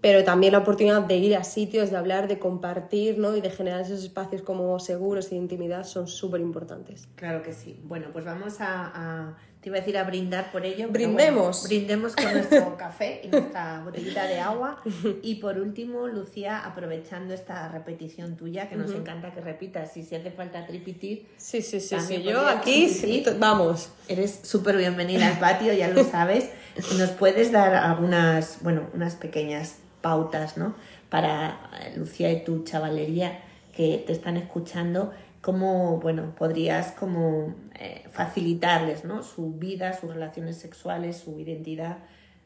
pero 0.03 0.23
también 0.23 0.53
la 0.53 0.59
oportunidad 0.61 1.03
de 1.03 1.17
ir 1.17 1.35
a 1.37 1.45
sitios, 1.45 1.91
de 1.91 1.97
hablar, 1.97 2.29
de 2.29 2.39
compartir, 2.39 3.19
¿no? 3.19 3.37
Y 3.37 3.41
de 3.41 3.51
generar 3.51 3.81
esos 3.81 4.03
espacios 4.05 4.43
como 4.43 4.79
seguros 4.79 5.27
y 5.29 5.31
de 5.31 5.37
intimidad 5.37 5.85
son 5.85 6.07
súper 6.07 6.41
importantes. 6.43 7.09
Claro 7.17 7.43
que 7.43 7.53
sí. 7.53 7.81
Bueno, 7.85 8.09
pues 8.13 8.25
vamos 8.25 8.57
a- 8.61 9.37
te 9.61 9.69
iba 9.69 9.77
a 9.77 9.81
decir 9.81 9.99
a 9.99 10.05
brindar 10.05 10.51
por 10.53 10.65
ello. 10.65 10.89
Brindemos. 10.89 11.61
bueno, 11.61 11.69
brindemos 11.69 12.17
con 12.17 12.33
nuestro 12.33 12.77
café 12.79 13.21
y 13.25 13.29
nuestra 13.29 13.83
botellita 13.85 14.25
de 14.25 14.41
agua. 14.41 14.83
Y 15.23 15.35
por 15.37 15.59
último, 15.59 16.07
Lucía, 16.07 16.65
aprovechando 16.65 17.35
esta 17.35 17.69
repetición 17.69 18.37
tuya, 18.37 18.71
que 18.71 18.77
nos 18.77 18.91
encanta 18.93 19.35
que 19.35 19.41
repitas, 19.43 19.95
y 19.97 20.03
si 20.03 20.15
hace 20.15 20.31
falta 20.31 20.67
tripitir, 20.67 21.27
Sí, 21.37 21.61
sí, 21.61 21.81
sí, 21.81 22.01
sí. 22.01 22.23
Yo 22.23 22.47
aquí, 22.47 22.89
sí, 22.89 23.23
vamos. 23.39 23.91
eres 24.09 24.41
súper 24.43 24.77
bienvenida 24.77 25.29
al 25.29 25.39
patio, 25.39 25.73
ya 25.75 25.89
lo 25.89 26.05
sabes. 26.05 26.49
Nos 26.97 27.11
puedes 27.11 27.53
dar 27.53 27.75
algunas, 27.75 28.63
bueno, 28.63 28.89
unas 28.95 29.17
pequeñas 29.17 29.77
pautas, 30.01 30.57
¿no? 30.57 30.75
Para 31.11 31.71
eh, 31.83 31.95
Lucía 31.97 32.33
y 32.33 32.45
tu 32.45 32.65
chavalería 32.65 33.43
que 33.77 34.03
te 34.07 34.13
están 34.13 34.37
escuchando, 34.37 35.13
cómo, 35.41 35.99
bueno, 35.99 36.35
podrías 36.37 36.93
como 36.93 37.55
eh, 37.79 38.05
facilitarles, 38.11 39.05
¿no? 39.05 39.23
Su 39.23 39.53
vida, 39.53 39.93
sus 39.93 40.13
relaciones 40.13 40.59
sexuales, 40.59 41.17
su 41.17 41.39
identidad, 41.39 41.99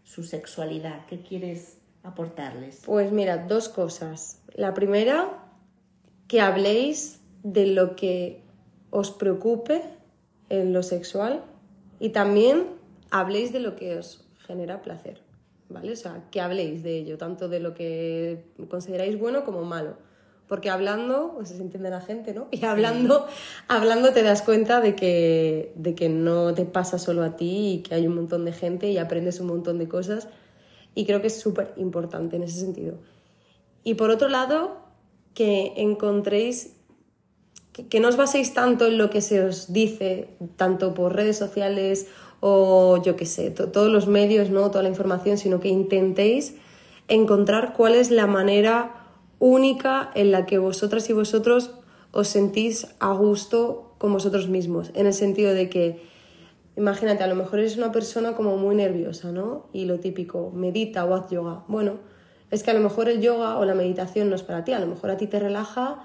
su 0.05 0.23
sexualidad. 0.23 1.07
¿Qué 1.07 1.23
quieres 1.23 1.79
aportarles? 2.03 2.83
Pues 2.85 3.11
mira, 3.13 3.39
dos 3.39 3.69
cosas. 3.69 4.41
La 4.55 4.75
primera, 4.75 5.45
que 6.29 6.41
habléis 6.41 7.21
de 7.43 7.67
lo 7.67 7.97
que 7.97 8.43
os 8.91 9.11
preocupe 9.11 9.83
en 10.49 10.73
lo 10.73 10.83
sexual 10.83 11.43
y 11.99 12.11
también 12.11 12.67
habléis 13.11 13.53
de 13.53 13.61
lo 13.61 13.77
que 13.77 13.97
os 13.99 14.25
genera 14.47 14.83
placer, 14.83 15.21
¿vale? 15.69 15.93
O 15.93 15.97
sea, 15.97 16.25
que 16.31 16.41
habléis 16.41 16.83
de 16.83 16.99
ello, 16.99 17.19
tanto 17.19 17.49
de 17.49 17.61
lo 17.61 17.75
que 17.75 18.45
consideráis 18.69 19.19
bueno 19.19 19.45
como 19.45 19.65
malo. 19.65 19.97
Porque 20.49 20.69
hablando, 20.69 21.33
pues 21.37 21.49
se 21.49 21.57
entiende 21.57 21.89
la 21.89 22.01
gente, 22.03 22.35
¿no? 22.35 22.49
Y 22.51 22.65
hablando, 22.67 23.27
hablando 23.67 24.13
te 24.13 24.23
das 24.23 24.43
cuenta 24.43 24.81
de 24.81 24.95
que, 24.95 25.73
de 25.75 25.95
que 25.95 26.09
no 26.11 26.53
te 26.53 26.67
pasa 26.67 26.99
solo 26.99 27.23
a 27.23 27.35
ti 27.37 27.75
y 27.75 27.83
que 27.83 27.95
hay 27.95 28.07
un 28.07 28.15
montón 28.15 28.45
de 28.45 28.53
gente 28.53 28.91
y 28.91 28.99
aprendes 28.99 29.41
un 29.41 29.47
montón 29.47 29.79
de 29.79 29.89
cosas. 29.89 30.29
Y 30.95 31.07
creo 31.07 31.21
que 31.23 31.29
es 31.29 31.41
súper 31.41 31.73
importante 31.77 32.37
en 32.37 32.43
ese 32.43 32.61
sentido. 32.61 32.99
Y 33.85 33.95
por 33.95 34.11
otro 34.11 34.29
lado, 34.29 34.77
que 35.35 35.73
encontréis, 35.77 36.77
que, 37.73 37.89
que 37.89 37.99
no 38.01 38.09
os 38.09 38.17
baséis 38.17 38.53
tanto 38.55 38.87
en 38.87 38.99
lo 38.99 39.09
que 39.11 39.21
se 39.23 39.43
os 39.43 39.73
dice, 39.73 40.29
tanto 40.57 40.95
por 40.95 41.17
redes 41.17 41.39
sociales 41.39 42.07
o 42.41 43.03
yo 43.03 43.17
qué 43.17 43.25
sé, 43.27 43.51
to- 43.51 43.69
todos 43.73 43.91
los 43.91 44.07
medios, 44.07 44.51
¿no? 44.51 44.71
toda 44.71 44.83
la 44.83 44.91
información, 44.91 45.39
sino 45.39 45.59
que 45.59 45.69
intentéis 45.69 46.55
encontrar 47.09 47.73
cuál 47.73 47.95
es 47.95 48.11
la 48.11 48.27
manera 48.27 49.01
única 49.39 50.11
en 50.15 50.31
la 50.31 50.47
que 50.47 50.59
vosotras 50.59 51.09
y 51.11 51.13
vosotros 51.13 51.73
os 52.13 52.29
sentís 52.29 52.87
a 53.01 53.13
gusto 53.13 53.95
con 53.99 54.13
vosotros 54.13 54.49
mismos, 54.49 54.91
en 54.95 55.07
el 55.07 55.15
sentido 55.15 55.53
de 55.53 55.69
que 55.69 56.15
Imagínate, 56.77 57.23
a 57.23 57.29
lo 57.29 57.37
mejor 57.37 57.61
eres 57.61 57.77
una 57.77 57.93
persona 57.93 58.35
como 58.35 58.57
muy 58.57 58.75
nerviosa, 58.75 59.31
¿no? 59.31 59.67
Y 59.73 59.85
lo 59.85 60.01
típico, 60.01 60.51
medita 60.53 61.05
o 61.05 61.15
haz 61.15 61.31
yoga. 61.31 61.63
Bueno, 61.69 61.99
es 62.51 62.65
que 62.65 62.73
a 62.73 62.75
lo 62.75 62.81
mejor 62.81 63.09
el 63.09 63.21
yoga 63.21 63.59
o 63.59 63.65
la 63.65 63.75
meditación 63.75 64.29
no 64.29 64.35
es 64.35 64.43
para 64.43 64.65
ti, 64.65 64.73
a 64.73 64.81
lo 64.81 64.87
mejor 64.87 65.11
a 65.11 65.17
ti 65.17 65.27
te 65.27 65.39
relaja 65.39 66.05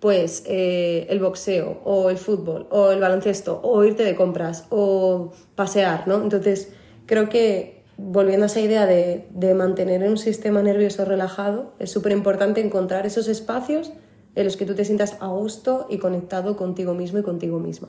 pues 0.00 0.44
eh, 0.46 1.06
el 1.10 1.18
boxeo 1.18 1.80
o 1.84 2.08
el 2.08 2.18
fútbol 2.18 2.68
o 2.70 2.92
el 2.92 3.00
baloncesto 3.00 3.60
o 3.64 3.82
irte 3.84 4.04
de 4.04 4.14
compras 4.14 4.66
o 4.70 5.32
pasear, 5.56 6.06
¿no? 6.06 6.22
Entonces 6.22 6.72
creo 7.06 7.28
que 7.28 7.77
volviendo 7.98 8.44
a 8.44 8.46
esa 8.46 8.60
idea 8.60 8.86
de, 8.86 9.26
de 9.30 9.52
mantener 9.54 10.08
un 10.08 10.16
sistema 10.16 10.62
nervioso 10.62 11.04
relajado, 11.04 11.74
es 11.78 11.90
súper 11.90 12.12
importante 12.12 12.60
encontrar 12.64 13.04
esos 13.06 13.28
espacios 13.28 13.92
en 14.34 14.44
los 14.44 14.56
que 14.56 14.64
tú 14.64 14.74
te 14.74 14.84
sientas 14.84 15.18
a 15.20 15.26
gusto 15.26 15.86
y 15.90 15.98
conectado 15.98 16.56
contigo 16.56 16.94
mismo 16.94 17.18
y 17.18 17.22
contigo 17.22 17.58
misma. 17.58 17.88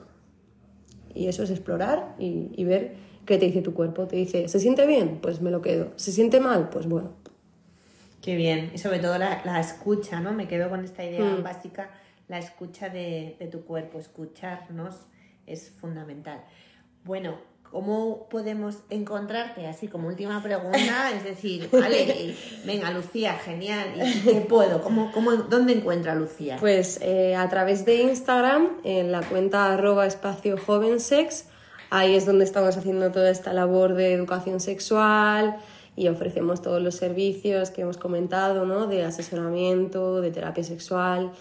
Y 1.13 1.27
eso 1.27 1.43
es 1.43 1.51
explorar 1.51 2.15
y, 2.19 2.51
y 2.55 2.65
ver 2.65 2.95
qué 3.25 3.37
te 3.37 3.45
dice 3.45 3.61
tu 3.61 3.73
cuerpo. 3.73 4.07
Te 4.07 4.15
dice, 4.15 4.47
¿se 4.47 4.59
siente 4.59 4.85
bien? 4.87 5.19
Pues 5.21 5.41
me 5.41 5.51
lo 5.51 5.61
quedo. 5.61 5.91
¿Se 5.95 6.11
siente 6.11 6.39
mal? 6.39 6.69
Pues 6.69 6.87
bueno. 6.87 7.11
Qué 8.21 8.35
bien. 8.35 8.71
Y 8.73 8.79
sobre 8.79 8.99
todo 8.99 9.17
la, 9.17 9.41
la 9.45 9.59
escucha, 9.59 10.19
¿no? 10.19 10.33
Me 10.33 10.47
quedo 10.47 10.69
con 10.69 10.83
esta 10.83 11.03
idea 11.05 11.23
Mm. 11.37 11.43
básica, 11.43 11.91
la 12.27 12.37
escucha 12.39 12.89
de, 12.89 13.35
de 13.39 13.47
tu 13.47 13.63
cuerpo. 13.63 13.99
Escucharnos 13.99 14.95
es 15.45 15.69
fundamental. 15.71 16.43
Bueno, 17.03 17.35
¿cómo 17.71 18.27
podemos 18.29 18.77
encontrarte? 18.89 19.67
Así 19.67 19.87
como 19.87 20.07
última 20.07 20.41
pregunta, 20.41 21.11
es 21.15 21.23
decir, 21.23 21.69
vale, 21.71 22.35
venga, 22.65 22.91
Lucía, 22.91 23.33
genial. 23.33 23.93
¿Y 23.95 24.21
qué 24.21 24.41
puedo? 24.49 24.81
¿Cómo, 24.81 25.11
cómo, 25.11 25.33
¿Dónde 25.33 25.73
encuentra 25.73 26.15
Lucía? 26.15 26.57
Pues 26.59 26.99
eh, 27.01 27.35
a 27.35 27.47
través 27.49 27.85
de 27.85 28.01
Instagram, 28.03 28.69
en 28.83 29.11
la 29.11 29.21
cuenta 29.21 29.73
arroba 29.73 30.05
espacio 30.05 30.57
jovensex, 30.57 31.45
ahí 31.89 32.15
es 32.15 32.25
donde 32.25 32.45
estamos 32.45 32.75
haciendo 32.77 33.11
toda 33.11 33.29
esta 33.29 33.53
labor 33.53 33.93
de 33.93 34.13
educación 34.13 34.59
sexual 34.59 35.57
y 35.95 36.07
ofrecemos 36.07 36.61
todos 36.61 36.81
los 36.81 36.95
servicios 36.95 37.71
que 37.71 37.81
hemos 37.81 37.97
comentado, 37.97 38.65
¿no? 38.65 38.87
De 38.87 39.03
asesoramiento, 39.03 40.21
de 40.21 40.31
terapia 40.31 40.63
sexual. 40.63 41.31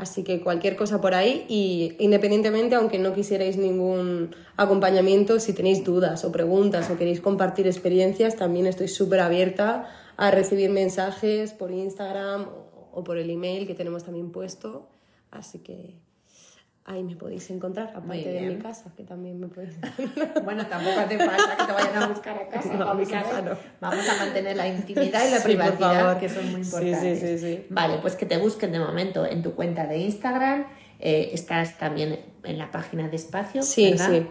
Así 0.00 0.24
que 0.24 0.40
cualquier 0.40 0.76
cosa 0.76 1.02
por 1.02 1.12
ahí 1.12 1.44
y 1.46 1.94
independientemente, 1.98 2.74
aunque 2.74 2.98
no 2.98 3.12
quisierais 3.12 3.58
ningún 3.58 4.34
acompañamiento, 4.56 5.38
si 5.40 5.52
tenéis 5.52 5.84
dudas 5.84 6.24
o 6.24 6.32
preguntas 6.32 6.88
o 6.88 6.96
queréis 6.96 7.20
compartir 7.20 7.66
experiencias, 7.66 8.34
también 8.34 8.66
estoy 8.66 8.88
súper 8.88 9.20
abierta 9.20 9.90
a 10.16 10.30
recibir 10.30 10.70
mensajes 10.70 11.52
por 11.52 11.70
Instagram 11.70 12.46
o, 12.92 13.04
por 13.04 13.18
el 13.18 13.28
email 13.28 13.66
que 13.66 13.74
tenemos 13.74 14.02
también 14.02 14.32
puesto. 14.32 14.88
Así 15.30 15.58
que 15.58 15.98
ahí 16.84 17.02
me 17.04 17.14
podéis 17.14 17.48
encontrar, 17.50 17.92
aparte 17.94 18.28
de 18.28 18.40
mi 18.40 18.56
casa, 18.56 18.92
que 18.96 19.04
también 19.04 19.38
me 19.38 19.46
podéis 19.48 19.74
Bueno, 20.44 20.66
tampoco 20.66 20.98
hace 21.00 21.18
falta 21.18 21.56
que 21.56 21.64
te 21.66 21.72
vayan 21.72 22.02
a 22.02 22.06
buscar 22.08 22.36
a 22.38 22.48
casa. 22.48 22.72
No, 22.74 22.84
vamos, 22.86 23.08
a 23.08 23.10
casa 23.22 23.40
ver. 23.42 23.44
no. 23.52 23.56
Vamos 23.80 24.08
a 24.08 24.16
mantener 24.24 24.56
la 24.56 24.66
intimidad 24.68 25.26
y 25.26 25.30
la 25.30 25.36
Sí, 25.38 25.44
privacidad, 25.44 26.18
que 26.18 26.28
son 26.28 26.50
muy 26.50 26.60
importantes. 26.62 27.20
sí, 27.20 27.38
sí. 27.38 27.66
Vale, 27.70 27.98
pues 27.98 28.16
que 28.16 28.26
te 28.26 28.38
busquen 28.38 28.72
de 28.72 28.80
momento 28.80 29.24
en 29.26 29.42
tu 29.42 29.54
cuenta 29.54 29.86
de 29.86 29.98
Instagram. 29.98 30.66
eh, 30.98 31.30
estás 31.32 31.78
también 31.78 32.18
en 32.44 32.58
la 32.58 32.70
página 32.70 33.08
de 33.08 33.16
Espacio, 33.16 33.62
Sí, 33.62 33.90
¿verdad? 33.92 34.08
sí. 34.10 34.26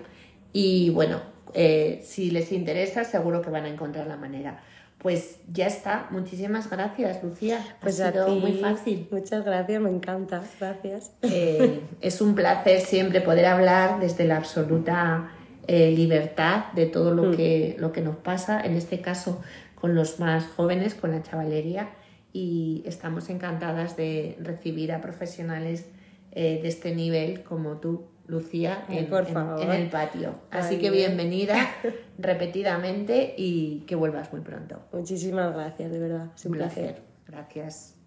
Y 0.53 0.89
bueno, 0.91 1.21
eh, 1.53 2.01
si 2.03 2.29
les 2.31 2.51
interesa, 2.51 3.03
seguro 3.05 3.41
que 3.41 3.49
van 3.49 3.65
a 3.65 3.69
encontrar 3.69 4.05
la 4.07 4.17
manera. 4.17 4.62
Pues 4.99 5.39
ya 5.51 5.67
está. 5.67 6.07
Muchísimas 6.12 6.69
gracias, 6.69 7.23
Lucía. 7.23 7.65
Pues 7.81 8.01
ha 8.01 8.12
sido 8.12 8.27
muy 8.35 8.53
fácil. 8.53 9.07
Muchas 9.12 9.45
gracias, 9.45 9.81
me 9.81 9.89
encanta. 9.89 10.43
Gracias. 10.59 11.13
Eh, 11.21 11.81
es 12.01 12.19
un 12.19 12.35
placer 12.35 12.81
siempre 12.81 13.21
poder 13.21 13.45
hablar 13.45 14.01
desde 14.01 14.25
la 14.25 14.38
absoluta 14.38 15.31
eh, 15.67 15.91
libertad 15.91 16.73
de 16.73 16.85
todo 16.85 17.13
lo, 17.13 17.31
mm. 17.31 17.35
que, 17.35 17.75
lo 17.79 17.93
que 17.93 18.01
nos 18.01 18.17
pasa, 18.17 18.59
en 18.59 18.75
este 18.75 18.99
caso 18.99 19.41
con 19.75 19.95
los 19.95 20.19
más 20.19 20.47
jóvenes, 20.47 20.95
con 20.95 21.12
la 21.12 21.23
chavalería. 21.23 21.91
Y 22.33 22.83
estamos 22.85 23.29
encantadas 23.29 23.95
de 23.95 24.38
recibir 24.41 24.91
a 24.91 25.01
profesionales 25.01 25.85
de 26.31 26.67
este 26.67 26.93
nivel 26.93 27.41
como 27.41 27.77
tú 27.77 28.05
Lucía, 28.30 28.86
en, 28.89 28.98
el 28.98 29.89
patio. 29.89 30.36
Así 30.52 30.78
que 30.78 30.92
bienvenida 30.92 31.56
repetidamente 32.20 33.34
y 33.36 33.82
que 33.88 33.96
vuelvas 33.96 34.32
muy 34.32 34.42
pronto. 34.42 34.80
Muchísimas 34.94 35.54
gracias, 35.54 35.92
de 35.92 36.00
verdad. 36.00 36.28
un, 36.46 36.52
placer. 36.52 37.02
Gracias. 37.28 37.98